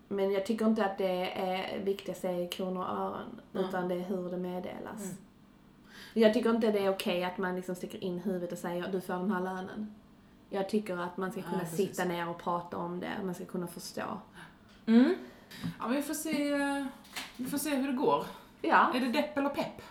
Men 0.07 0.31
jag 0.31 0.45
tycker 0.45 0.65
inte 0.65 0.85
att 0.85 0.97
det 0.97 1.31
är 1.41 1.79
viktigast 1.83 2.25
är 2.25 2.51
kronor 2.51 2.81
och 2.81 2.89
ören, 2.97 3.39
Mm. 3.53 3.65
utan 3.67 3.87
det 3.87 3.95
är 3.95 3.99
hur 4.03 4.29
det 4.31 4.37
meddelas. 4.37 5.03
Mm. 5.03 5.17
Jag 6.13 6.33
tycker 6.33 6.49
inte 6.49 6.71
det 6.71 6.79
är 6.79 6.89
okej 6.89 7.23
att 7.23 7.37
man 7.37 7.55
liksom 7.55 7.75
sticker 7.75 8.03
in 8.03 8.19
huvudet 8.19 8.51
och 8.51 8.57
säger 8.57 8.87
du 8.91 9.01
får 9.01 9.13
den 9.13 9.31
här 9.31 9.41
lönen. 9.41 9.95
Jag 10.49 10.69
tycker 10.69 10.97
att 10.97 11.17
man 11.17 11.31
ska 11.31 11.39
Ja, 11.41 11.45
kunna 11.49 11.59
precis. 11.59 11.77
sitta 11.77 12.05
ner 12.05 12.29
och 12.29 12.37
prata 12.43 12.77
om 12.77 12.99
det, 12.99 13.09
man 13.23 13.35
ska 13.35 13.45
kunna 13.45 13.67
förstå. 13.67 14.03
Mm. 14.85 15.15
Ja, 15.79 15.87
vi 15.87 16.01
får 16.01 16.13
se, 16.13 16.33
vi 17.37 17.45
får 17.45 17.57
se 17.57 17.75
hur 17.75 17.87
det 17.87 17.93
går. 17.97 18.25
Ja, 18.61 18.91
Är 18.95 18.99
det 18.99 19.07
depp 19.11 19.37
eller 19.37 19.49
pepp? 19.49 19.81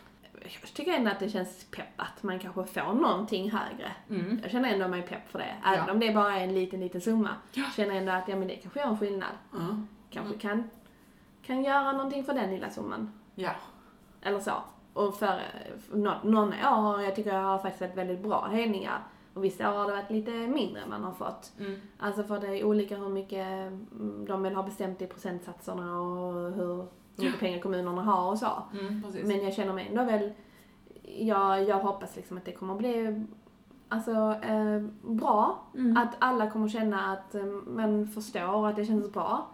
jag 0.62 0.74
tycker 0.74 0.92
ändå 0.92 1.10
att 1.10 1.20
det 1.20 1.28
känns 1.28 1.64
pepp 1.70 1.88
att 2.00 2.22
man 2.22 2.38
kanske 2.38 2.64
får 2.64 2.92
någonting 2.92 3.50
högre. 3.50 3.92
Mm. 4.10 4.40
Jag 4.42 4.50
känner 4.50 4.72
ändå 4.72 4.88
mig 4.88 5.02
pepp 5.02 5.28
för 5.30 5.38
det. 5.38 5.54
Även 5.64 5.84
Ja. 5.86 5.92
om 5.92 6.00
det 6.00 6.12
bara 6.14 6.36
är 6.36 6.44
en 6.44 6.54
liten, 6.54 6.80
liten 6.80 7.00
summa. 7.00 7.28
Ja. 7.52 7.62
Jag 7.62 7.72
känner 7.72 7.94
ändå 7.94 8.12
att 8.12 8.28
ja, 8.28 8.36
men 8.36 8.48
det 8.48 8.56
kanske 8.56 8.80
gör 8.80 8.86
en 8.88 8.98
skillnad. 8.98 9.28
Ja. 9.52 9.58
Kanske 10.10 10.38
kan, 10.38 10.70
kan 11.42 11.64
göra 11.64 11.92
någonting 11.92 12.24
för 12.24 12.34
den 12.34 12.50
lilla 12.50 12.70
summan. 12.70 13.12
Ja. 13.34 13.50
Eller 14.22 14.40
så. 14.40 14.52
Och 14.92 15.14
för, 15.14 15.40
för 15.78 15.96
nå- 15.96 16.20
någon 16.22 16.48
år 16.48 17.02
jag 17.02 17.14
tycker 17.16 17.34
jag 17.34 17.42
har 17.42 17.58
faktiskt 17.58 17.80
varit 17.80 17.96
väldigt 17.96 18.22
bra 18.22 18.48
höjningar. 18.50 18.98
Och 19.34 19.44
vissa 19.44 19.70
år 19.70 19.78
har 19.78 19.86
det 19.86 19.92
varit 19.92 20.10
lite 20.10 20.30
mindre 20.30 20.82
man 20.88 21.04
har 21.04 21.12
fått. 21.12 21.52
Mm. 21.58 21.80
Alltså 21.98 22.22
för 22.22 22.40
det 22.40 22.46
är 22.46 22.64
olika 22.64 22.96
hur 22.96 23.08
mycket 23.08 23.46
mm, 23.46 24.24
de 24.28 24.42
vill 24.42 24.54
ha 24.54 24.62
bestämt 24.62 25.02
i 25.02 25.06
procentsatserna 25.06 26.00
och 26.00 26.52
hur 26.52 26.86
mycket 27.16 27.40
pengar 27.40 27.58
kommunerna 27.58 28.02
har 28.02 28.30
och 28.30 28.38
så. 28.38 28.62
Mm. 28.72 29.02
Men 29.24 29.44
jag 29.44 29.54
känner 29.54 29.72
mig 29.72 29.88
ändå 29.88 30.04
väl, 30.04 30.32
jag, 31.02 31.62
jag 31.62 31.78
hoppas 31.78 32.16
liksom 32.16 32.36
att 32.38 32.44
det 32.44 32.52
kommer 32.52 32.74
bli 32.74 33.24
alltså, 33.88 34.34
eh, 34.42 34.80
bra. 35.02 35.62
Mm. 35.74 35.96
Att 35.96 36.14
alla 36.18 36.50
kommer 36.50 36.68
känna 36.68 37.12
att 37.12 37.34
eh, 37.34 37.44
man 37.66 38.06
förstår 38.06 38.68
att 38.68 38.76
det 38.76 38.84
känns 38.84 39.12
bra. 39.12 39.46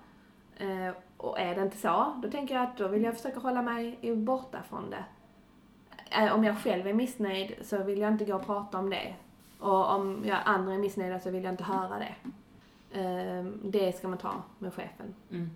Eh, 0.57 0.95
och 1.17 1.41
är 1.41 1.55
det 1.55 1.63
inte 1.63 1.77
så, 1.77 2.13
då 2.23 2.31
tänker 2.31 2.55
jag 2.55 2.65
att 2.65 2.77
då 2.77 2.89
vill 2.89 3.03
jag 3.03 3.17
försöka 3.17 3.41
hålla 3.41 3.63
mig 3.63 4.15
borta 4.17 4.59
från 4.69 4.91
det. 4.91 5.05
Eh, 6.11 6.33
om 6.35 6.45
jag 6.45 6.59
själv 6.59 6.87
är 6.87 6.93
missnöjd 6.93 7.55
så 7.63 7.83
vill 7.83 7.99
jag 7.99 8.13
inte 8.13 8.25
gå 8.25 8.35
och 8.35 8.47
prata 8.47 8.79
om 8.79 8.91
det. 8.91 9.15
Och 9.59 9.95
om 9.95 10.23
jag 10.27 10.39
andra 10.45 10.73
är 10.75 10.79
missnöjda 10.79 11.19
så 11.21 11.31
vill 11.31 11.45
jag 11.45 11.53
inte 11.53 11.65
höra 11.65 11.99
det. 11.99 12.15
Eh, 13.01 13.45
det 13.65 13.97
ska 13.97 14.09
man 14.09 14.19
ta 14.19 14.35
med 14.59 14.75
chefen. 14.75 15.15
Mm. 15.31 15.51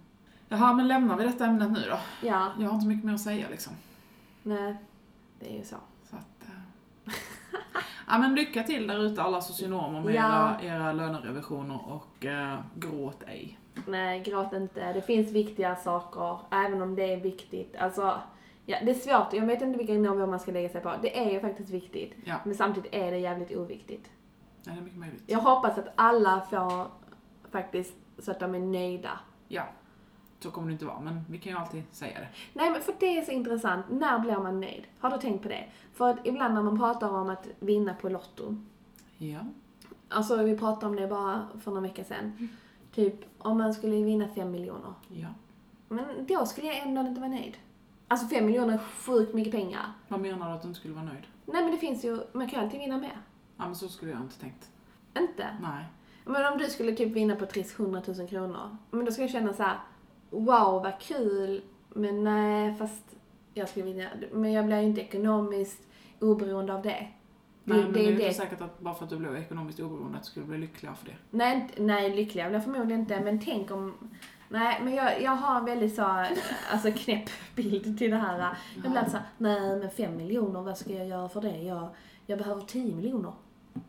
Jaha, 0.49 0.73
men 0.73 0.89
lämnar 0.89 1.17
vi 1.17 1.25
detta 1.25 1.45
ämnet 1.47 1.71
nu 1.73 1.81
då? 1.91 1.99
Ja, 2.29 2.53
Jag 2.59 2.69
har 2.69 2.75
inte 2.75 2.87
mycket 2.87 3.05
mer 3.05 3.15
att 3.15 3.21
säga 3.21 3.47
liksom. 3.51 3.73
nej, 4.43 4.77
det 5.41 5.53
är 5.55 5.59
ju 5.59 5.65
så. 5.65 5.77
Så 6.11 6.17
att, 6.17 6.49
eh. 6.49 7.13
ja 8.09 8.19
men 8.19 8.35
lycka 8.35 8.63
till 8.63 8.87
där 8.87 8.99
ute 9.07 9.23
alla 9.23 9.41
socionomer 9.41 10.01
med 10.01 10.15
Ja. 10.15 10.57
era, 10.63 10.75
era 10.75 10.93
lönerevisioner 10.93 11.81
och 11.93 12.27
eh, 12.27 12.59
gråt 12.75 13.23
ej. 13.27 13.59
Nej, 13.87 14.21
gråt 14.21 14.53
inte. 14.53 14.93
Det 14.93 15.03
finns 15.03 15.31
viktiga 15.33 15.77
saker, 15.77 16.39
även 16.51 16.83
om 16.83 16.95
det 16.95 17.13
är 17.13 17.21
viktigt. 17.21 17.77
Alltså, 17.77 18.15
ja, 18.67 18.79
det 18.85 18.91
är 18.91 18.95
svårt. 18.95 19.33
Jag 19.33 19.47
vet 19.47 19.63
inte 19.63 19.79
vilken 19.79 20.03
nivå 20.03 20.27
man 20.27 20.41
ska 20.41 20.53
lägga 20.53 20.69
sig 20.69 20.81
på. 20.81 20.93
Det 21.03 21.19
är 21.19 21.31
ju 21.31 21.41
faktiskt 21.41 21.71
viktigt. 21.71 22.13
Ja, 22.25 22.37
Men 22.45 22.55
samtidigt 22.55 22.95
är 22.95 23.11
det 23.11 23.19
jävligt 23.19 23.57
oviktigt. 23.57 24.11
nej, 24.65 24.75
det 24.77 24.81
är 24.81 24.85
mycket 24.85 24.99
möjligt. 24.99 25.23
Jag 25.27 25.39
hoppas 25.39 25.79
att 25.79 25.89
alla 25.95 26.41
får 26.51 26.87
faktiskt 27.51 27.95
så 28.19 28.31
att 28.31 28.41
de 28.41 28.55
är 28.55 28.59
nöjda. 28.59 29.21
Ja, 29.49 29.63
så 30.41 30.51
kommer 30.51 30.67
det 30.69 30.73
inte 30.73 30.85
vara, 30.85 31.01
men 31.01 31.25
vi 31.29 31.39
kan 31.39 31.53
ju 31.53 31.59
alltid 31.59 31.83
säga 31.93 32.21
det. 32.21 32.29
Nej, 32.53 32.71
men 32.71 32.81
för 32.83 32.95
det 33.01 33.19
är 33.19 33.23
så 33.23 33.31
intressant. 33.31 33.87
När 33.91 34.19
blir 34.19 34.39
man 34.39 34.61
nöjd? 34.61 34.85
Har 35.01 35.11
du 35.11 35.19
tänkt 35.19 35.43
på 35.43 35.49
det? 35.49 35.65
För 35.93 36.11
att 36.11 36.27
ibland 36.27 36.55
när 36.55 36.63
man 36.63 36.79
pratar 36.79 37.09
om 37.11 37.31
att 37.31 37.49
vinna 37.61 37.95
på 37.95 38.09
Lotto. 38.09 38.57
Ja. 39.19 39.39
Alltså, 40.09 40.37
vi 40.43 40.59
pratade 40.59 40.87
om 40.87 40.97
det 40.97 41.07
bara 41.07 41.49
för 41.61 41.71
några 41.71 41.83
veckor 41.89 42.03
sedan. 42.05 42.49
Typ 42.95 43.15
om 43.39 43.59
man 43.59 43.75
skulle 43.75 44.03
vinna 44.03 44.29
fem 44.29 44.51
miljoner. 44.51 44.95
Ja. 45.09 45.29
Men 45.89 46.27
då 46.27 46.47
skulle 46.47 46.67
jag 46.67 46.77
ändå 46.79 47.01
inte 47.01 47.21
vara 47.21 47.31
nöjd. 47.31 47.57
Alltså 48.13 48.27
fem 48.27 48.47
miljoner 48.47 48.75
är 48.75 48.79
sjukt 48.79 49.35
mycket 49.35 49.53
pengar. 49.53 49.93
Vad 50.09 50.21
menar 50.21 50.49
du 50.49 50.55
att 50.55 50.63
du 50.63 50.69
inte 50.69 50.81
skulle 50.81 50.95
vara 50.95 51.05
nöjd? 51.05 51.27
Nej 51.47 51.63
men 51.63 51.71
det 51.71 51.79
finns 51.79 52.05
ju, 52.05 52.19
man 52.33 52.49
kan 52.49 52.59
ju 52.61 52.65
alltid 52.65 52.81
vinna 52.81 52.99
mer. 52.99 53.17
Ja, 53.57 53.65
men 53.65 53.75
så 53.77 53.89
skulle 53.89 54.11
jag 54.13 54.21
inte 54.21 54.41
tänkt. 54.41 54.71
Inte? 55.19 55.47
Nej. 55.63 55.85
Men 56.25 56.53
om 56.53 56.59
du 56.59 56.65
skulle 56.65 56.93
typ 56.93 57.13
vinna 57.13 57.37
på 57.37 57.47
Triss 57.47 57.81
100 57.81 58.03
000 58.07 58.29
kronor. 58.29 58.77
Men 58.91 59.05
då 59.05 59.13
skulle 59.13 59.25
jag 59.25 59.33
känna 59.33 59.53
så 59.53 59.63
här: 59.63 59.79
wow 60.31 60.83
vad 60.83 61.01
kul. 61.01 61.63
Men 61.89 62.25
nej 62.25 62.75
fast 62.75 63.17
jag 63.55 63.69
skulle 63.69 63.85
vinna. 63.85 64.09
Men 64.33 64.53
jag 64.53 64.67
blir 64.67 64.81
ju 64.81 64.87
inte 64.87 65.01
ekonomiskt 65.01 65.83
oberoende 66.21 66.75
av 66.75 66.83
det. 66.83 67.09
Det, 67.65 67.75
Nej, 67.75 67.83
men 67.83 67.93
det, 67.93 68.01
är 68.01 68.05
det. 68.05 68.13
inte 68.13 68.35
säkert 68.35 68.61
att 68.61 68.81
bara 68.81 68.95
för 68.95 69.05
att 69.05 69.11
du 69.11 69.17
blev 69.17 69.37
ekonomiskt 69.37 69.81
oberoende 69.81 70.19
att 70.19 70.25
du 70.25 70.31
skulle 70.31 70.47
bli 70.47 70.59
lyckligare 70.59 70.97
för 70.97 71.07
det. 71.07 71.17
Nej, 71.31 71.69
nej 71.77 72.17
lyckliga 72.17 72.49
blir 72.49 72.57
jag 72.59 72.65
förmodligen 72.65 73.01
inte. 73.01 73.21
Men 73.21 73.41
tänk 73.41 73.71
om... 73.71 73.95
Nej, 74.53 74.81
men 74.83 74.95
jag, 74.95 75.23
jag 75.23 75.31
har 75.31 75.59
en 75.59 75.65
väldigt 75.65 75.95
så, 75.95 76.27
alltså 76.73 76.93
knäpp 76.93 77.31
bild 77.55 77.99
till 77.99 78.11
det 78.11 78.17
här. 78.17 78.57
Jag 78.75 78.83
blir 78.83 78.97
alltid 78.99 79.11
så 79.13 79.17
här, 79.19 79.27
nej 79.39 79.77
men 79.77 79.91
fem 79.91 80.17
miljoner, 80.17 80.61
vad 80.63 80.79
ska 80.79 80.93
jag 80.93 81.07
göra 81.07 81.29
för 81.29 81.41
det? 81.41 81.59
Jag, 81.63 81.89
jag 82.27 82.39
behöver 82.39 82.63
tio 82.63 82.95
miljoner. 82.95 83.33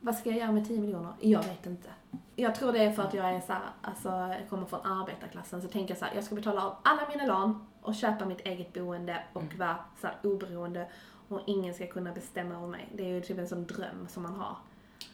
Vad 0.02 0.16
ska 0.16 0.30
jag 0.30 0.40
göra 0.40 0.52
med 0.52 0.68
tio 0.68 0.80
miljoner? 0.80 1.14
Jag 1.20 1.44
vet 1.44 1.66
inte. 1.66 1.90
Jag 2.36 2.56
tror 2.56 2.74
det 2.74 2.84
är 2.84 2.92
för 2.92 3.04
att 3.04 3.14
jag 3.14 3.30
är 3.36 3.40
så 3.42 3.54
här, 3.54 3.62
alltså, 3.82 4.10
jag 4.10 4.50
kommer 4.50 4.66
från 4.66 4.80
arbetarklassen, 4.86 5.62
så 5.62 5.68
tänker 5.68 5.92
jag 5.94 6.00
så 6.00 6.06
här, 6.06 6.16
jag 6.16 6.24
ska 6.24 6.36
betala 6.36 6.66
av 6.66 6.76
alla 6.84 7.02
mina 7.10 7.26
lån 7.26 7.66
och 7.82 7.96
köpa 7.96 8.26
mitt 8.26 8.42
eget 8.42 8.74
boende 8.74 9.24
och 9.34 9.42
Mm. 9.42 9.58
vara 9.58 9.76
så 10.02 10.08
här, 10.08 10.16
oberoende 10.24 10.88
och 11.28 11.40
ingen 11.46 11.74
ska 11.74 11.88
kunna 11.88 12.12
bestämma 12.12 12.56
över 12.56 12.68
mig. 12.68 12.90
Det 12.96 13.04
är 13.04 13.08
ju 13.10 13.22
typ 13.22 13.38
en 13.38 13.48
sån 13.48 13.66
dröm 13.66 14.08
som 14.08 14.24
man 14.24 14.34
har. 14.36 14.56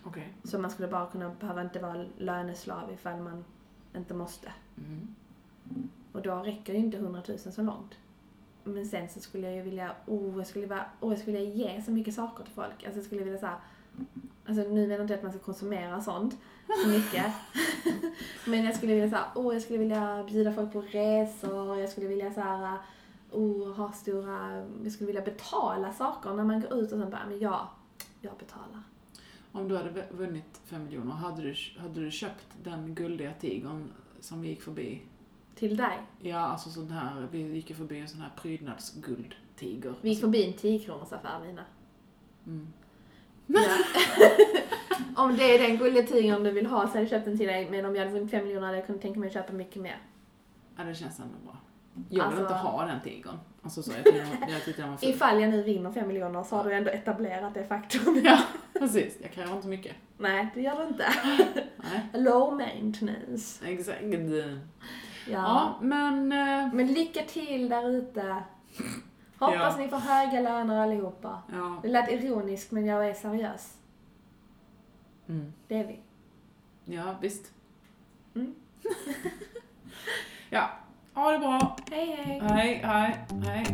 Okej. 0.03 0.33
Så 0.43 0.59
man 0.59 0.71
skulle 0.71 0.87
bara 0.87 1.05
kunna, 1.05 1.29
behöva 1.29 1.61
inte 1.61 1.79
vara 1.79 2.05
löneslav 2.17 2.91
ifall 2.93 3.19
man 3.19 3.45
inte 3.95 4.13
måste. 4.13 4.51
Mm. 4.77 5.15
Och 6.11 6.21
då 6.21 6.35
räcker 6.35 6.73
ju 6.73 6.79
inte 6.79 6.97
100 6.97 7.21
000 7.27 7.39
så 7.39 7.61
långt. 7.61 7.97
Men 8.63 8.85
sen 8.85 9.09
så 9.09 9.19
skulle 9.19 9.47
jag 9.47 9.55
ju 9.55 9.61
vilja, 9.61 9.95
oh, 10.05 10.37
jag 10.37 10.47
skulle, 10.47 10.67
bara, 10.67 10.85
oh, 10.99 11.11
jag 11.11 11.19
skulle 11.19 11.37
vilja 11.39 11.53
ge 11.53 11.81
så 11.81 11.91
mycket 11.91 12.13
saker 12.13 12.43
till 12.43 12.53
folk. 12.53 12.83
Alltså 12.83 12.99
jag 12.99 13.05
skulle 13.05 13.23
vilja 13.23 13.39
säga, 13.39 13.57
alltså 14.45 14.63
nu 14.63 14.81
menar 14.81 14.95
jag 14.95 15.01
inte 15.01 15.15
att 15.15 15.23
man 15.23 15.31
ska 15.31 15.41
konsumera 15.41 16.01
sånt 16.01 16.37
så 16.83 16.89
mycket. 16.89 17.25
Men 18.45 18.65
jag 18.65 18.75
skulle 18.75 18.93
vilja 18.93 19.09
säga, 19.09 19.25
oh, 19.35 19.53
jag 19.53 19.61
skulle 19.61 19.79
vilja 19.79 20.23
bjuda 20.27 20.53
folk 20.53 20.73
på 20.73 20.81
resor, 20.81 21.79
jag 21.79 21.89
skulle 21.89 22.07
vilja 22.07 22.33
såhär, 22.33 22.77
oh, 23.31 23.73
ha 23.73 23.91
stora, 23.91 24.65
jag 24.83 24.91
skulle 24.91 25.07
vilja 25.07 25.21
betala 25.21 25.93
saker 25.93 26.33
när 26.33 26.43
man 26.43 26.61
går 26.61 26.73
ut 26.73 26.91
och 26.91 26.99
sen 26.99 27.09
bara, 27.09 27.25
men 27.29 27.39
ja, 27.39 27.69
jag 28.21 28.37
betalar. 28.37 28.83
Om 29.51 29.67
du 29.67 29.77
hade 29.77 30.05
vunnit 30.11 30.61
fem 30.65 30.83
miljoner, 30.83 31.11
hade 31.11 31.41
du, 31.41 31.55
hade 31.79 32.01
du 32.01 32.11
köpt 32.11 32.47
den 32.63 32.95
guldiga 32.95 33.33
tigern 33.33 33.91
som 34.19 34.41
vi 34.41 34.47
gick 34.47 34.61
förbi? 34.61 35.01
Till 35.59 35.77
dig. 35.77 35.97
Ja, 36.21 36.37
alltså 36.39 36.69
sån 36.69 36.91
här, 36.91 37.27
vi 37.31 37.37
gick 37.41 37.69
ju 37.69 37.75
förbi 37.75 37.99
en 37.99 38.07
sån 38.07 38.21
här 38.21 38.29
prydnadsguldtiger. 38.41 39.93
Vi 40.01 40.09
gick 40.09 40.19
förbi 40.21 40.47
en 40.47 40.53
10 40.53 40.79
kronors 40.79 41.11
affär 41.13 41.39
Lina. 41.47 41.61
Mm. 42.47 42.67
Ja. 43.47 43.61
om 45.23 45.37
det 45.37 45.43
är 45.55 45.67
den 45.67 45.77
gulliga 45.77 46.03
tigern 46.03 46.43
du 46.43 46.51
vill 46.51 46.65
ha 46.65 46.81
så 46.81 46.87
hade 46.87 46.99
jag 46.99 47.09
köpt 47.09 47.25
den 47.25 47.37
till 47.37 47.47
dig. 47.47 47.67
Men 47.71 47.85
om 47.85 47.95
jag 47.95 48.01
hade 48.05 48.13
vunnit 48.13 48.31
5 48.31 48.43
miljoner 48.43 48.65
hade 48.65 48.77
jag 48.77 48.85
kunnat 48.87 49.01
tänka 49.01 49.19
mig 49.19 49.27
att 49.27 49.33
köpa 49.33 49.53
mycket 49.53 49.81
mer. 49.81 49.97
Ja, 50.77 50.83
det 50.83 50.95
känns 50.95 51.19
ändå 51.19 51.35
bra. 51.43 51.57
Jag 51.93 52.03
vill 52.09 52.21
Alltså- 52.21 52.41
inte 52.41 52.53
ha 52.53 52.85
den 52.85 53.01
tigern. 53.01 53.37
Alltså 53.63 53.83
så, 53.83 53.91
jag 53.91 54.03
tyckte, 54.03 54.37
jag 54.49 54.65
tyckte 54.65 54.81
den 54.81 54.91
var 54.91 54.97
ful. 54.97 55.09
Ifall 55.09 55.41
jag 55.41 55.49
nu 55.49 55.63
vinner 55.63 55.91
5 55.91 56.07
miljoner 56.07 56.43
så 56.43 56.55
har 56.55 56.63
du 56.63 56.73
ändå 56.73 56.89
etablerat 56.91 57.53
det 57.53 57.63
faktum. 57.67 58.21
Ja, 58.23 58.39
precis. 58.79 59.17
Jag 59.21 59.31
kräver 59.31 59.55
inte 59.55 59.67
mycket. 59.67 59.95
Nej, 60.17 60.49
det 60.55 60.61
gör 60.61 60.75
du 60.81 60.87
inte. 60.87 61.13
Nej, 61.77 62.01
Low 62.23 62.57
maintenance. 62.57 63.65
exakt. 63.67 64.01
Ja. 65.31 65.37
Ja, 65.37 65.75
men... 65.81 66.31
eh, 66.31 66.73
Men 66.73 66.87
lycka 66.87 67.21
till 67.23 67.69
där 67.69 67.89
ute. 67.89 68.43
Hoppas 69.39 69.55
Ja. 69.55 69.75
ni 69.77 69.87
får 69.87 69.97
höga 69.97 70.39
löner 70.41 70.79
allihopa. 70.83 71.41
Ja. 71.51 71.79
Det 71.81 71.87
lät 71.87 72.09
ironiskt 72.11 72.71
men 72.71 72.85
jag 72.85 73.09
är 73.09 73.13
seriös. 73.13 73.77
Mm. 75.29 75.53
Det 75.67 75.75
är 75.75 75.87
vi. 75.87 75.99
Ja, 76.95 77.15
visst. 77.21 77.51
Mm. 78.35 78.55
ja, 80.49 80.69
ha 81.13 81.31
det 81.31 81.39
bra. 81.39 81.75
Hej 81.91 82.05
hej! 82.15 82.39
Hej, 82.43 82.81
hej, 82.83 83.17
hej. 83.45 83.65